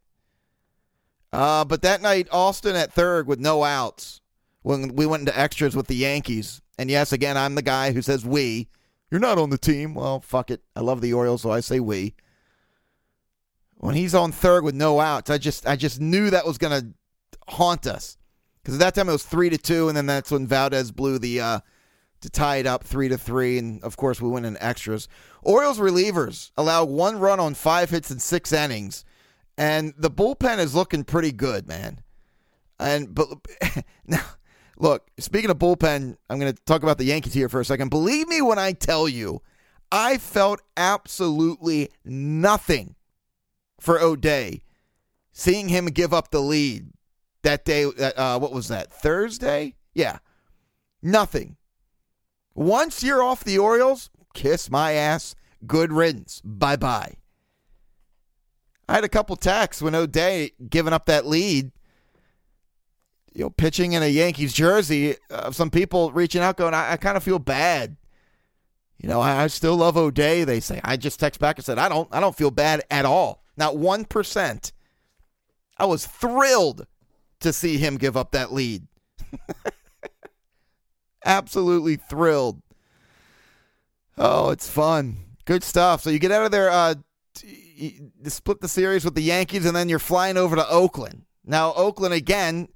Uh, 1.32 1.64
but 1.64 1.82
that 1.84 2.02
night, 2.02 2.28
Austin 2.32 2.76
at 2.76 2.92
third 2.92 3.28
with 3.28 3.40
no 3.40 3.64
outs 3.64 4.20
when 4.64 4.96
we 4.96 5.06
went 5.06 5.22
into 5.22 5.40
extras 5.40 5.76
with 5.76 5.88
the 5.88 5.96
Yankees. 5.96 6.62
And 6.78 6.90
yes, 6.90 7.14
again, 7.14 7.38
I'm 7.38 7.56
the 7.56 7.62
guy 7.62 7.94
who 7.94 8.02
says 8.02 8.26
we. 8.26 8.68
You're 9.10 9.22
not 9.22 9.38
on 9.38 9.50
the 9.50 9.58
team. 9.58 9.94
Well, 9.94 10.20
fuck 10.20 10.50
it. 10.50 10.62
I 10.76 10.82
love 10.82 11.02
the 11.02 11.14
Orioles, 11.14 11.44
so 11.44 11.52
I 11.52 11.60
say 11.60 11.80
we. 11.80 12.16
When 13.76 13.96
he's 13.96 14.16
on 14.16 14.32
third 14.32 14.64
with 14.64 14.76
no 14.76 15.00
outs, 15.00 15.30
I 15.30 15.38
just 15.38 15.68
I 15.68 15.76
just 15.76 16.02
knew 16.02 16.30
that 16.30 16.46
was 16.46 16.58
gonna 16.58 16.94
haunt 17.48 17.88
us 17.88 18.18
because 18.62 18.76
at 18.76 18.80
that 18.80 18.96
time 18.96 19.10
it 19.10 19.14
was 19.14 19.24
three 19.24 19.50
to 19.50 19.58
two, 19.58 19.88
and 19.88 19.98
then 19.98 20.06
that's 20.06 20.32
when 20.32 20.48
Valdez 20.48 20.92
blew 20.92 21.18
the 21.18 21.42
uh, 21.42 21.60
to 22.22 22.30
tie 22.30 22.58
it 22.58 22.68
up 22.68 22.84
three 22.84 23.10
to 23.10 23.18
three, 23.18 23.58
and 23.58 23.84
of 23.84 23.98
course 23.98 24.22
we 24.22 24.30
went 24.30 24.46
in 24.46 24.58
extras. 24.60 25.08
Orioles 25.42 25.80
relievers 25.80 26.52
allowed 26.58 26.90
one 26.90 27.20
run 27.20 27.40
on 27.40 27.54
five 27.54 27.90
hits 27.90 28.12
in 28.12 28.20
six 28.20 28.54
innings, 28.54 29.04
and 29.58 29.94
the 29.98 30.12
bullpen 30.12 30.60
is 30.60 30.76
looking 30.76 31.04
pretty 31.04 31.32
good, 31.32 31.68
man. 31.68 32.02
And 32.80 33.14
but 33.14 33.30
now, 34.06 34.24
look, 34.78 35.10
speaking 35.20 35.50
of 35.50 35.58
bullpen, 35.58 36.18
I'm 36.30 36.40
going 36.40 36.54
to 36.54 36.64
talk 36.66 36.84
about 36.84 36.98
the 36.98 37.06
Yankees 37.06 37.34
here 37.34 37.50
for 37.50 37.60
a 37.60 37.66
second. 37.66 37.90
Believe 37.90 38.28
me 38.28 38.42
when 38.42 38.60
I 38.60 38.74
tell 38.74 39.10
you, 39.10 39.42
I 39.92 40.18
felt 40.18 40.62
absolutely 40.78 41.90
nothing 42.06 42.96
for 43.80 44.00
O'Day, 44.00 44.62
seeing 45.32 45.70
him 45.70 45.88
give 45.88 46.14
up 46.14 46.30
the 46.30 46.40
lead 46.40 46.92
that 47.44 47.66
day. 47.66 47.86
Uh, 47.86 48.40
what 48.40 48.52
was 48.52 48.68
that? 48.68 48.92
Thursday? 48.92 49.76
Yeah. 49.94 50.20
Nothing. 51.02 51.58
Once 52.54 53.04
you're 53.04 53.24
off 53.24 53.44
the 53.44 53.58
Orioles, 53.58 54.10
kiss 54.34 54.70
my 54.70 54.94
ass. 54.94 55.36
Good 55.66 55.92
riddance. 55.92 56.42
Bye 56.44 56.76
bye. 56.76 57.16
I 58.90 58.96
had 58.96 59.04
a 59.04 59.10
couple 59.10 59.36
texts 59.36 59.82
when 59.82 59.96
O'Day 59.96 60.52
giving 60.70 60.92
up 60.92 61.06
that 61.06 61.26
lead, 61.26 61.72
you 63.34 63.46
know, 63.46 63.50
pitching 63.50 63.94
in 63.94 64.04
a 64.04 64.08
Yankees 64.08 64.54
jersey 64.54 65.16
of 65.30 65.56
some 65.56 65.70
people 65.70 66.12
reaching 66.12 66.42
out 66.42 66.58
going, 66.58 66.74
I, 66.74 66.94
I 66.94 66.98
kind 66.98 67.16
of 67.16 67.24
feel 67.24 67.40
bad. 67.40 67.96
You 68.98 69.08
know, 69.08 69.22
I, 69.22 69.44
I 69.44 69.48
still 69.48 69.78
love 69.78 69.96
O'Day. 69.98 70.44
They 70.44 70.60
say. 70.60 70.82
I 70.84 70.98
just 70.98 71.20
text 71.20 71.40
back 71.40 71.58
and 71.58 71.66
said, 71.66 71.80
I 71.80 71.90
don't 71.90 72.10
I 72.12 72.20
don't 72.20 72.36
feel 72.36 72.52
bad 72.52 72.84
at 72.92 73.06
all. 73.06 73.44
Not 73.56 73.78
one 73.78 74.06
percent. 74.06 74.74
I 75.78 75.86
was 75.86 76.06
thrilled 76.06 76.86
to 77.42 77.54
see 77.54 77.78
him 77.78 77.98
give 77.98 78.18
up 78.18 78.32
that 78.32 78.52
lead. 78.52 78.88
Absolutely 81.26 81.98
thrilled. 81.98 82.62
Oh, 84.18 84.50
it's 84.50 84.70
fun. 84.70 85.18
Good 85.46 85.64
stuff. 85.64 86.02
So 86.02 86.10
you 86.10 86.20
get 86.20 86.32
out 86.32 86.46
of 86.46 86.52
there, 86.52 86.70
uh, 86.70 86.96
you 87.44 88.12
split 88.26 88.62
the 88.62 88.68
series 88.68 89.04
with 89.06 89.16
the 89.16 89.22
Yankees, 89.22 89.66
and 89.66 89.76
then 89.76 89.90
you're 89.90 90.00
flying 90.00 90.38
over 90.38 90.56
to 90.56 90.70
Oakland. 90.70 91.24
Now, 91.46 91.74
Oakland, 91.74 92.14
again, 92.14 92.68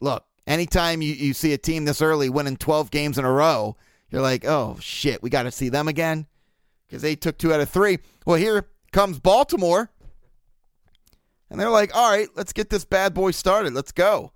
look, 0.00 0.24
anytime 0.46 1.02
you, 1.02 1.12
you 1.12 1.34
see 1.34 1.52
a 1.52 1.58
team 1.58 1.84
this 1.84 2.02
early 2.02 2.28
winning 2.28 2.56
12 2.56 2.90
games 2.90 3.18
in 3.18 3.24
a 3.24 3.32
row, 3.32 3.76
you're 4.10 4.22
like, 4.22 4.44
oh, 4.44 4.76
shit, 4.80 5.22
we 5.22 5.30
got 5.30 5.44
to 5.44 5.52
see 5.52 5.68
them 5.68 5.88
again 5.88 6.26
because 6.86 7.02
they 7.02 7.14
took 7.14 7.38
two 7.38 7.52
out 7.52 7.60
of 7.60 7.68
three. 7.68 7.98
Well, 8.26 8.36
here 8.36 8.68
comes 8.92 9.18
Baltimore. 9.18 9.90
And 11.50 11.58
they're 11.58 11.70
like, 11.70 11.94
all 11.96 12.10
right, 12.10 12.28
let's 12.34 12.52
get 12.52 12.70
this 12.70 12.84
bad 12.84 13.14
boy 13.14 13.30
started. 13.30 13.72
Let's 13.72 13.92
go. 13.92 14.32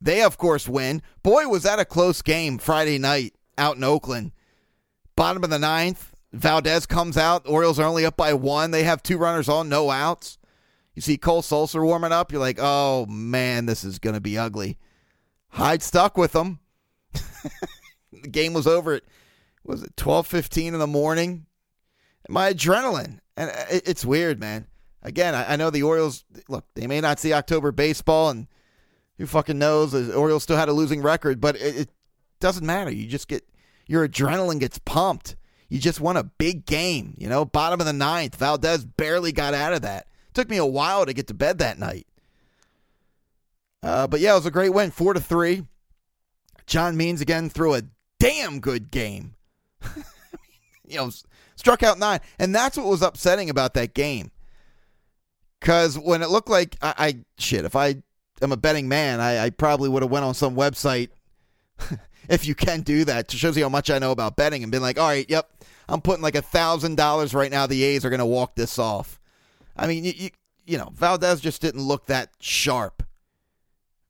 They, 0.00 0.22
of 0.22 0.38
course, 0.38 0.68
win. 0.68 1.02
Boy, 1.22 1.46
was 1.46 1.62
that 1.62 1.78
a 1.78 1.84
close 1.84 2.22
game 2.22 2.58
Friday 2.58 2.98
night 2.98 3.34
out 3.58 3.76
in 3.76 3.84
Oakland. 3.84 4.32
Bottom 5.14 5.44
of 5.44 5.50
the 5.50 5.58
ninth, 5.58 6.14
Valdez 6.32 6.86
comes 6.86 7.16
out. 7.16 7.46
Orioles 7.46 7.78
are 7.78 7.86
only 7.86 8.06
up 8.06 8.16
by 8.16 8.32
one. 8.32 8.70
They 8.70 8.82
have 8.84 9.02
two 9.02 9.18
runners 9.18 9.48
on, 9.48 9.68
no 9.68 9.90
outs. 9.90 10.38
You 10.94 11.02
see 11.02 11.18
Cole 11.18 11.42
Sulser 11.42 11.84
warming 11.84 12.12
up. 12.12 12.32
You're 12.32 12.40
like, 12.40 12.58
oh, 12.60 13.06
man, 13.06 13.66
this 13.66 13.84
is 13.84 13.98
going 13.98 14.14
to 14.14 14.20
be 14.20 14.36
ugly. 14.36 14.78
Hyde 15.50 15.82
stuck 15.82 16.16
with 16.16 16.32
them. 16.32 16.58
the 17.12 18.28
game 18.30 18.54
was 18.54 18.66
over 18.66 18.94
at, 18.94 19.02
was 19.64 19.82
it 19.82 19.94
12.15 19.96 20.68
in 20.68 20.78
the 20.78 20.86
morning? 20.86 21.46
My 22.28 22.52
adrenaline. 22.52 23.18
And 23.36 23.50
uh, 23.50 23.64
it's 23.68 24.04
weird, 24.04 24.40
man 24.40 24.66
again, 25.02 25.34
I, 25.34 25.52
I, 25.52 25.56
know 25.56 25.70
the 25.70 25.82
Orioles. 25.82 26.24
Look, 26.48 26.64
they 26.74 26.86
may 26.86 27.00
not 27.00 27.18
see 27.18 27.32
October 27.32 27.72
baseball, 27.72 28.30
and 28.30 28.46
who 29.18 29.26
fucking 29.26 29.58
knows? 29.58 29.92
The 29.92 30.14
Orioles 30.14 30.42
still 30.42 30.56
had 30.56 30.68
a 30.68 30.72
losing 30.72 31.02
record, 31.02 31.40
but 31.40 31.56
it, 31.56 31.76
it 31.76 31.90
doesn't 32.40 32.66
matter. 32.66 32.90
You 32.90 33.06
just 33.06 33.28
get 33.28 33.46
your 33.86 34.06
adrenaline 34.06 34.60
gets 34.60 34.78
pumped. 34.78 35.36
You 35.68 35.78
just 35.78 36.00
won 36.00 36.16
a 36.16 36.24
big 36.24 36.66
game. 36.66 37.14
You 37.16 37.28
know, 37.28 37.44
bottom 37.44 37.80
of 37.80 37.86
the 37.86 37.92
ninth. 37.92 38.36
Valdez 38.36 38.84
barely 38.84 39.32
got 39.32 39.54
out 39.54 39.72
of 39.72 39.82
that. 39.82 40.06
Took 40.34 40.50
me 40.50 40.56
a 40.56 40.66
while 40.66 41.06
to 41.06 41.12
get 41.12 41.28
to 41.28 41.34
bed 41.34 41.58
that 41.58 41.78
night. 41.78 42.06
Uh, 43.82 44.06
but 44.06 44.20
yeah, 44.20 44.32
it 44.32 44.36
was 44.36 44.46
a 44.46 44.50
great 44.50 44.72
win, 44.72 44.90
four 44.90 45.14
to 45.14 45.20
three. 45.20 45.62
John 46.66 46.96
Means 46.96 47.20
again 47.20 47.48
threw 47.48 47.74
a 47.74 47.82
damn 48.20 48.60
good 48.60 48.90
game. 48.90 49.34
you 50.86 50.96
know, 50.96 51.10
struck 51.56 51.82
out 51.82 51.98
nine, 51.98 52.20
and 52.38 52.54
that's 52.54 52.76
what 52.76 52.86
was 52.86 53.02
upsetting 53.02 53.50
about 53.50 53.74
that 53.74 53.94
game. 53.94 54.31
Because 55.62 55.96
when 55.96 56.22
it 56.22 56.28
looked 56.28 56.50
like 56.50 56.76
I, 56.82 56.94
I, 56.98 57.18
shit, 57.38 57.64
if 57.64 57.76
I 57.76 58.02
am 58.42 58.50
a 58.50 58.56
betting 58.56 58.88
man, 58.88 59.20
I, 59.20 59.44
I 59.44 59.50
probably 59.50 59.88
would 59.88 60.02
have 60.02 60.10
went 60.10 60.24
on 60.24 60.34
some 60.34 60.56
website. 60.56 61.10
if 62.28 62.44
you 62.44 62.56
can 62.56 62.80
do 62.80 63.04
that, 63.04 63.28
to 63.28 63.36
shows 63.36 63.56
you 63.56 63.62
how 63.62 63.68
much 63.68 63.88
I 63.88 64.00
know 64.00 64.10
about 64.10 64.34
betting, 64.34 64.64
and 64.64 64.72
been 64.72 64.82
like, 64.82 64.98
all 64.98 65.06
right, 65.06 65.24
yep, 65.30 65.48
I'm 65.88 66.00
putting 66.00 66.20
like 66.20 66.34
a 66.34 66.42
thousand 66.42 66.96
dollars 66.96 67.32
right 67.32 67.50
now. 67.50 67.68
The 67.68 67.84
A's 67.84 68.04
are 68.04 68.10
going 68.10 68.18
to 68.18 68.26
walk 68.26 68.56
this 68.56 68.76
off. 68.76 69.20
I 69.76 69.86
mean, 69.86 70.04
you, 70.04 70.12
you, 70.16 70.30
you 70.66 70.78
know, 70.78 70.90
Valdez 70.94 71.40
just 71.40 71.62
didn't 71.62 71.82
look 71.82 72.06
that 72.06 72.30
sharp. 72.40 73.04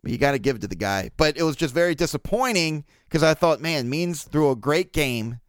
You 0.05 0.17
got 0.17 0.33
to 0.33 0.39
give 0.39 0.57
it 0.57 0.61
to 0.61 0.69
the 0.69 0.75
guy, 0.75 1.11
but 1.19 1.37
it 1.37 1.43
was 1.43 1.55
just 1.55 1.75
very 1.75 1.95
disappointing 1.95 2.87
because 3.09 3.23
I 3.23 3.35
thought, 3.35 3.61
man, 3.61 3.91
Means 3.91 4.23
threw 4.23 4.51
a 4.51 4.57
great 4.57 4.95
game, 4.95 5.41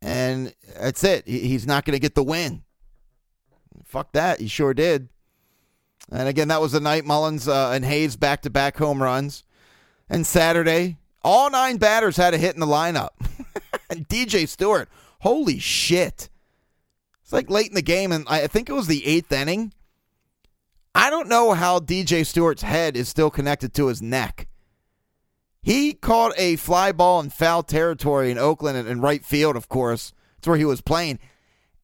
and 0.00 0.54
that's 0.78 1.02
it. 1.02 1.26
He's 1.26 1.66
not 1.66 1.84
going 1.84 1.96
to 1.96 2.00
get 2.00 2.14
the 2.14 2.22
win. 2.22 2.62
Fuck 3.84 4.12
that. 4.12 4.40
He 4.40 4.48
sure 4.48 4.74
did. 4.74 5.08
And 6.10 6.28
again, 6.28 6.48
that 6.48 6.60
was 6.60 6.72
the 6.72 6.80
night 6.80 7.04
Mullins 7.04 7.46
uh, 7.46 7.70
and 7.70 7.84
Hays 7.84 8.16
back 8.16 8.42
to 8.42 8.50
back 8.50 8.76
home 8.76 9.02
runs. 9.02 9.44
And 10.08 10.26
Saturday, 10.26 10.98
all 11.22 11.50
nine 11.50 11.76
batters 11.76 12.16
had 12.16 12.34
a 12.34 12.38
hit 12.38 12.54
in 12.54 12.60
the 12.60 12.66
lineup. 12.66 13.10
and 13.90 14.08
DJ 14.08 14.48
Stewart, 14.48 14.88
holy 15.20 15.58
shit. 15.58 16.28
It's 17.22 17.32
like 17.32 17.50
late 17.50 17.68
in 17.68 17.74
the 17.74 17.82
game, 17.82 18.10
and 18.10 18.24
I 18.28 18.48
think 18.48 18.68
it 18.68 18.72
was 18.72 18.88
the 18.88 19.06
eighth 19.06 19.30
inning. 19.30 19.72
I 20.94 21.10
don't 21.10 21.28
know 21.28 21.52
how 21.52 21.78
DJ 21.78 22.26
Stewart's 22.26 22.62
head 22.62 22.96
is 22.96 23.08
still 23.08 23.30
connected 23.30 23.72
to 23.74 23.86
his 23.86 24.02
neck. 24.02 24.48
He 25.62 25.92
caught 25.92 26.32
a 26.36 26.56
fly 26.56 26.90
ball 26.90 27.20
in 27.20 27.30
foul 27.30 27.62
territory 27.62 28.30
in 28.30 28.38
Oakland 28.38 28.78
and 28.78 28.88
in 28.88 29.00
right 29.00 29.24
field, 29.24 29.56
of 29.56 29.68
course. 29.68 30.12
It's 30.38 30.48
where 30.48 30.56
he 30.56 30.64
was 30.64 30.80
playing. 30.80 31.18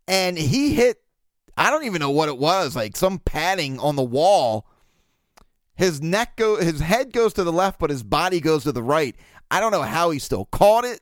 And 0.09 0.38
he 0.38 0.75
hit 0.75 1.03
I 1.57 1.71
don't 1.71 1.85
even 1.85 2.01
know 2.01 2.11
what 2.11 2.29
it 2.29 2.38
was, 2.38 2.77
like 2.77 2.97
some 2.97 3.19
padding 3.19 3.79
on 3.81 3.97
the 3.97 4.03
wall. 4.03 4.66
His 5.75 6.03
neck 6.03 6.37
go 6.37 6.57
his 6.57 6.81
head 6.81 7.12
goes 7.12 7.33
to 7.35 7.45
the 7.45 7.53
left, 7.53 7.79
but 7.79 7.90
his 7.90 8.03
body 8.03 8.40
goes 8.40 8.64
to 8.64 8.73
the 8.73 8.83
right. 8.83 9.16
I 9.51 9.61
don't 9.61 9.73
know 9.73 9.83
how 9.83 10.11
he 10.11 10.19
still 10.19 10.47
caught 10.47 10.85
it. 10.85 11.01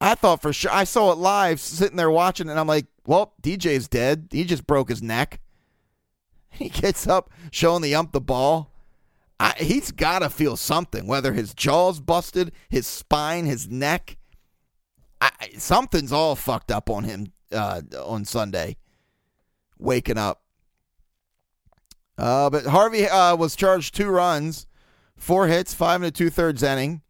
I 0.00 0.14
thought 0.14 0.42
for 0.42 0.52
sure 0.52 0.70
I 0.70 0.84
saw 0.84 1.12
it 1.12 1.18
live 1.18 1.60
sitting 1.60 1.96
there 1.96 2.10
watching 2.10 2.48
and 2.48 2.58
I'm 2.58 2.66
like, 2.66 2.86
well, 3.06 3.34
DJ's 3.42 3.88
dead. 3.88 4.28
He 4.30 4.44
just 4.44 4.66
broke 4.66 4.88
his 4.88 5.02
neck. 5.02 5.40
He 6.50 6.70
gets 6.70 7.06
up 7.06 7.30
showing 7.52 7.82
the 7.82 7.94
ump 7.94 8.10
the 8.10 8.20
ball. 8.20 8.72
I, 9.38 9.52
he's 9.58 9.92
got 9.92 10.20
to 10.20 10.30
feel 10.30 10.56
something, 10.56 11.06
whether 11.06 11.32
his 11.32 11.54
jaw's 11.54 12.00
busted, 12.00 12.50
his 12.68 12.84
spine, 12.84 13.46
his 13.46 13.68
neck. 13.68 14.16
I, 15.20 15.30
something's 15.56 16.10
all 16.10 16.34
fucked 16.34 16.72
up 16.72 16.90
on 16.90 17.04
him 17.04 17.28
uh, 17.52 17.82
on 18.04 18.24
Sunday, 18.24 18.76
waking 19.78 20.18
up. 20.18 20.42
Uh, 22.16 22.50
but 22.50 22.66
Harvey 22.66 23.08
uh, 23.08 23.36
was 23.36 23.54
charged 23.54 23.94
two 23.94 24.08
runs, 24.08 24.66
four 25.16 25.46
hits, 25.46 25.74
five 25.74 26.02
and 26.02 26.08
a 26.08 26.10
two 26.10 26.30
thirds 26.30 26.62
inning. 26.62 27.02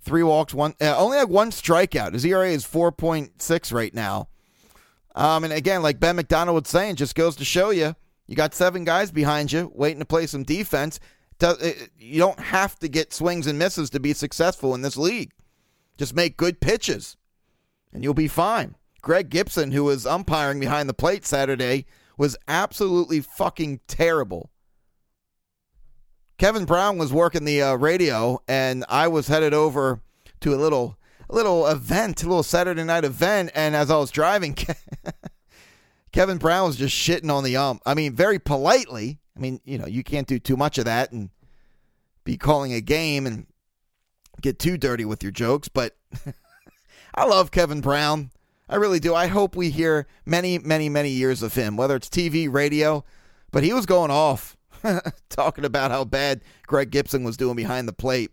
Three 0.00 0.22
walks, 0.22 0.54
one 0.54 0.74
uh, 0.80 0.96
only 0.96 1.18
had 1.18 1.28
one 1.28 1.50
strikeout. 1.50 2.14
His 2.14 2.24
ERA 2.24 2.48
is 2.48 2.64
4.6 2.64 3.72
right 3.72 3.92
now. 3.92 4.28
Um, 5.14 5.44
and 5.44 5.52
again, 5.52 5.82
like 5.82 6.00
Ben 6.00 6.16
McDonald 6.16 6.54
was 6.54 6.70
saying, 6.70 6.96
just 6.96 7.14
goes 7.14 7.36
to 7.36 7.44
show 7.44 7.70
you 7.70 7.94
you 8.28 8.36
got 8.36 8.54
seven 8.54 8.84
guys 8.84 9.10
behind 9.10 9.50
you 9.50 9.72
waiting 9.74 9.98
to 9.98 10.04
play 10.04 10.26
some 10.26 10.44
defense. 10.44 11.00
You 11.40 12.18
don't 12.18 12.38
have 12.38 12.78
to 12.80 12.88
get 12.88 13.14
swings 13.14 13.46
and 13.46 13.58
misses 13.58 13.90
to 13.90 14.00
be 14.00 14.12
successful 14.12 14.74
in 14.74 14.82
this 14.82 14.96
league. 14.96 15.32
Just 15.96 16.14
make 16.14 16.36
good 16.36 16.60
pitches, 16.60 17.16
and 17.92 18.04
you'll 18.04 18.14
be 18.14 18.28
fine. 18.28 18.76
Greg 19.08 19.30
Gibson, 19.30 19.72
who 19.72 19.84
was 19.84 20.04
umpiring 20.04 20.60
behind 20.60 20.86
the 20.86 20.92
plate 20.92 21.24
Saturday, 21.24 21.86
was 22.18 22.36
absolutely 22.46 23.22
fucking 23.22 23.80
terrible. 23.88 24.50
Kevin 26.36 26.66
Brown 26.66 26.98
was 26.98 27.10
working 27.10 27.46
the 27.46 27.62
uh, 27.62 27.74
radio, 27.76 28.42
and 28.46 28.84
I 28.86 29.08
was 29.08 29.28
headed 29.28 29.54
over 29.54 30.02
to 30.40 30.54
a 30.54 30.60
little 30.60 30.98
little 31.30 31.66
event, 31.68 32.22
a 32.22 32.26
little 32.26 32.42
Saturday 32.42 32.84
night 32.84 33.06
event, 33.06 33.50
and 33.54 33.74
as 33.74 33.90
I 33.90 33.96
was 33.96 34.10
driving, 34.10 34.54
Kevin 36.12 36.36
Brown 36.36 36.66
was 36.66 36.76
just 36.76 36.94
shitting 36.94 37.32
on 37.32 37.44
the 37.44 37.56
ump. 37.56 37.80
I 37.86 37.94
mean, 37.94 38.12
very 38.12 38.38
politely. 38.38 39.20
I 39.34 39.40
mean, 39.40 39.62
you 39.64 39.78
know, 39.78 39.86
you 39.86 40.04
can't 40.04 40.26
do 40.26 40.38
too 40.38 40.58
much 40.58 40.76
of 40.76 40.84
that 40.84 41.12
and 41.12 41.30
be 42.24 42.36
calling 42.36 42.74
a 42.74 42.82
game 42.82 43.26
and 43.26 43.46
get 44.42 44.58
too 44.58 44.76
dirty 44.76 45.06
with 45.06 45.22
your 45.22 45.32
jokes, 45.32 45.68
but 45.68 45.96
I 47.14 47.24
love 47.24 47.50
Kevin 47.50 47.80
Brown. 47.80 48.32
I 48.68 48.76
really 48.76 49.00
do. 49.00 49.14
I 49.14 49.28
hope 49.28 49.56
we 49.56 49.70
hear 49.70 50.06
many, 50.26 50.58
many, 50.58 50.88
many 50.88 51.10
years 51.10 51.42
of 51.42 51.54
him, 51.54 51.76
whether 51.76 51.96
it's 51.96 52.08
TV, 52.08 52.52
radio, 52.52 53.04
but 53.50 53.64
he 53.64 53.72
was 53.72 53.86
going 53.86 54.10
off 54.10 54.56
talking 55.28 55.64
about 55.64 55.90
how 55.90 56.04
bad 56.04 56.42
Greg 56.66 56.90
Gibson 56.90 57.24
was 57.24 57.36
doing 57.36 57.56
behind 57.56 57.88
the 57.88 57.92
plate. 57.92 58.30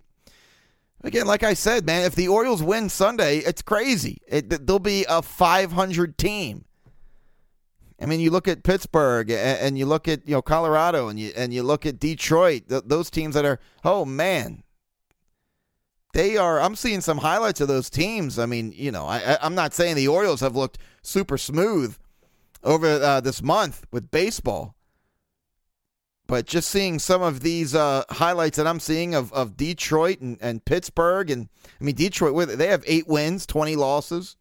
Again, 1.04 1.28
like 1.28 1.44
I 1.44 1.54
said, 1.54 1.86
man, 1.86 2.04
if 2.04 2.16
the 2.16 2.28
Orioles 2.28 2.64
win 2.64 2.90
Sunday, 2.90 3.38
it's 3.38 3.62
crazy. 3.62 4.18
It, 4.28 4.66
they'll 4.66 4.80
be 4.80 5.06
a 5.08 5.22
500 5.22 6.18
team. 6.18 6.66
I 8.02 8.08
mean, 8.08 8.20
you 8.20 8.30
look 8.30 8.48
at 8.48 8.64
Pittsburgh 8.64 9.32
and 9.32 9.78
you 9.78 9.86
look 9.86 10.08
at 10.08 10.28
you 10.28 10.34
know 10.34 10.42
Colorado 10.42 11.08
and 11.08 11.18
you 11.18 11.32
and 11.36 11.54
you 11.54 11.64
look 11.64 11.86
at 11.86 12.00
Detroit. 12.00 12.64
those 12.68 13.10
teams 13.10 13.36
that 13.36 13.46
are 13.46 13.60
oh 13.86 14.04
man, 14.04 14.64
they 16.16 16.38
are. 16.38 16.62
I'm 16.62 16.78
seeing 16.78 17.02
some 17.02 17.18
highlights 17.18 17.60
of 17.60 17.68
those 17.68 17.90
teams. 17.90 18.40
I 18.40 18.46
mean, 18.46 18.72
you 18.74 18.90
know, 18.90 19.06
I, 19.06 19.38
I'm 19.42 19.54
not 19.54 19.74
saying 19.74 19.98
the 19.98 20.08
Orioles 20.08 20.40
have 20.40 20.56
looked 20.56 20.78
super 21.02 21.38
smooth 21.38 21.98
over 22.64 22.88
uh, 22.88 23.20
this 23.20 23.44
month 23.44 23.86
with 23.92 24.12
baseball, 24.12 24.78
but 26.26 26.46
just 26.46 26.70
seeing 26.70 27.00
some 27.00 27.22
of 27.22 27.42
these 27.42 27.76
uh, 27.76 28.06
highlights 28.10 28.56
that 28.56 28.66
I'm 28.66 28.80
seeing 28.80 29.14
of, 29.14 29.34
of 29.34 29.58
Detroit 29.58 30.22
and, 30.22 30.38
and 30.40 30.64
Pittsburgh, 30.64 31.30
and 31.30 31.50
I 31.82 31.84
mean 31.84 31.96
Detroit, 31.96 32.48
they 32.58 32.68
have 32.68 32.86
eight 32.88 33.10
wins, 33.10 33.46
20 33.46 33.76
losses. 33.76 34.38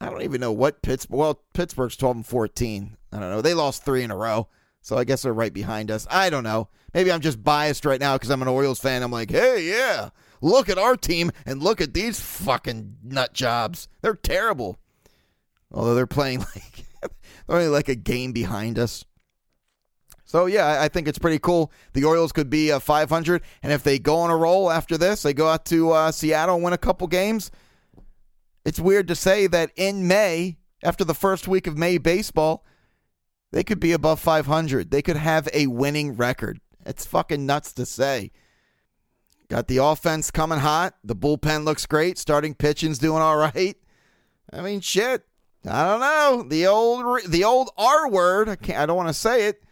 I 0.00 0.10
don't 0.10 0.22
even 0.22 0.40
know 0.40 0.52
what 0.52 0.80
Pittsburgh. 0.80 1.18
Well, 1.18 1.42
Pittsburgh's 1.54 1.96
12 1.96 2.16
and 2.18 2.26
14. 2.26 2.96
I 3.10 3.18
don't 3.18 3.30
know. 3.30 3.42
They 3.42 3.52
lost 3.52 3.84
three 3.84 4.04
in 4.04 4.12
a 4.12 4.16
row, 4.16 4.46
so 4.80 4.96
I 4.96 5.04
guess 5.04 5.22
they're 5.22 5.32
right 5.32 5.52
behind 5.52 5.90
us. 5.90 6.06
I 6.10 6.30
don't 6.30 6.44
know. 6.44 6.68
Maybe 6.94 7.12
I'm 7.12 7.20
just 7.20 7.42
biased 7.42 7.84
right 7.84 8.00
now 8.00 8.14
because 8.16 8.30
I'm 8.30 8.42
an 8.42 8.48
Orioles 8.48 8.80
fan. 8.80 9.02
I'm 9.02 9.12
like, 9.12 9.30
hey, 9.30 9.68
yeah, 9.68 10.10
look 10.40 10.68
at 10.68 10.78
our 10.78 10.96
team 10.96 11.30
and 11.44 11.62
look 11.62 11.80
at 11.80 11.94
these 11.94 12.20
fucking 12.20 12.96
nut 13.02 13.34
jobs. 13.34 13.88
They're 14.00 14.14
terrible. 14.14 14.78
Although 15.70 15.94
they're 15.94 16.06
playing 16.06 16.40
like 16.54 16.84
they're 17.02 17.56
only 17.56 17.68
like 17.68 17.88
a 17.88 17.94
game 17.94 18.32
behind 18.32 18.78
us. 18.78 19.04
So 20.24 20.44
yeah, 20.44 20.80
I 20.80 20.88
think 20.88 21.08
it's 21.08 21.18
pretty 21.18 21.38
cool. 21.38 21.72
The 21.94 22.04
Orioles 22.04 22.32
could 22.32 22.50
be 22.50 22.68
a 22.68 22.76
uh, 22.76 22.80
500, 22.80 23.42
and 23.62 23.72
if 23.72 23.82
they 23.82 23.98
go 23.98 24.16
on 24.16 24.30
a 24.30 24.36
roll 24.36 24.70
after 24.70 24.98
this, 24.98 25.22
they 25.22 25.32
go 25.32 25.48
out 25.48 25.64
to 25.66 25.90
uh, 25.92 26.12
Seattle 26.12 26.56
and 26.56 26.64
win 26.64 26.74
a 26.74 26.78
couple 26.78 27.06
games. 27.06 27.50
It's 28.66 28.78
weird 28.78 29.08
to 29.08 29.14
say 29.14 29.46
that 29.46 29.72
in 29.76 30.06
May, 30.06 30.58
after 30.82 31.02
the 31.02 31.14
first 31.14 31.48
week 31.48 31.66
of 31.66 31.78
May 31.78 31.96
baseball, 31.96 32.66
they 33.50 33.64
could 33.64 33.80
be 33.80 33.92
above 33.92 34.20
500. 34.20 34.90
They 34.90 35.02
could 35.02 35.16
have 35.16 35.48
a 35.52 35.66
winning 35.66 36.16
record. 36.16 36.60
It's 36.84 37.06
fucking 37.06 37.46
nuts 37.46 37.72
to 37.74 37.86
say. 37.86 38.30
Got 39.48 39.68
the 39.68 39.78
offense 39.78 40.30
coming 40.30 40.58
hot. 40.58 40.94
The 41.02 41.16
bullpen 41.16 41.64
looks 41.64 41.86
great. 41.86 42.18
Starting 42.18 42.54
pitching's 42.54 42.98
doing 42.98 43.22
all 43.22 43.36
right. 43.36 43.76
I 44.52 44.60
mean, 44.60 44.80
shit. 44.80 45.24
I 45.68 45.84
don't 45.86 46.00
know. 46.00 46.48
The 46.48 46.66
old 46.66 47.22
the 47.26 47.44
old 47.44 47.70
R 47.76 48.08
word. 48.08 48.48
I 48.48 48.56
can't. 48.56 48.78
I 48.78 48.86
don't 48.86 48.96
want 48.96 49.08
to 49.08 49.14
say 49.14 49.48
it 49.48 49.62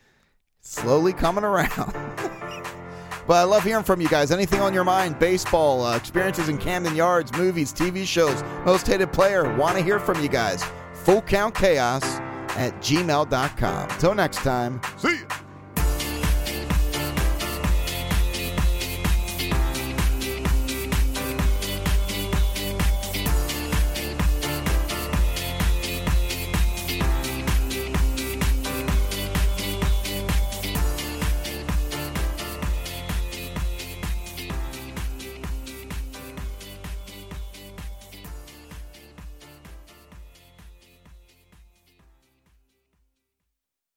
slowly 0.60 1.12
coming 1.12 1.44
around. 1.44 1.70
but 3.26 3.34
I 3.34 3.44
love 3.44 3.64
hearing 3.64 3.84
from 3.84 4.00
you 4.00 4.08
guys. 4.08 4.30
Anything 4.30 4.60
on 4.60 4.74
your 4.74 4.84
mind? 4.84 5.18
Baseball, 5.18 5.84
uh, 5.84 5.96
experiences 5.96 6.48
in 6.48 6.58
Camden 6.58 6.96
Yards, 6.96 7.32
movies, 7.34 7.72
TV 7.72 8.06
shows, 8.06 8.42
most 8.64 8.86
hated 8.86 9.12
player. 9.12 9.54
Want 9.56 9.76
to 9.76 9.84
hear 9.84 9.98
from 9.98 10.22
you 10.22 10.28
guys. 10.28 10.64
Full 10.94 11.22
count 11.22 11.54
chaos 11.54 12.18
at 12.57 12.75
gmail.com. 12.81 13.88
Till 13.99 14.14
next 14.14 14.38
time, 14.38 14.81
see 14.97 15.19
you. 15.19 15.45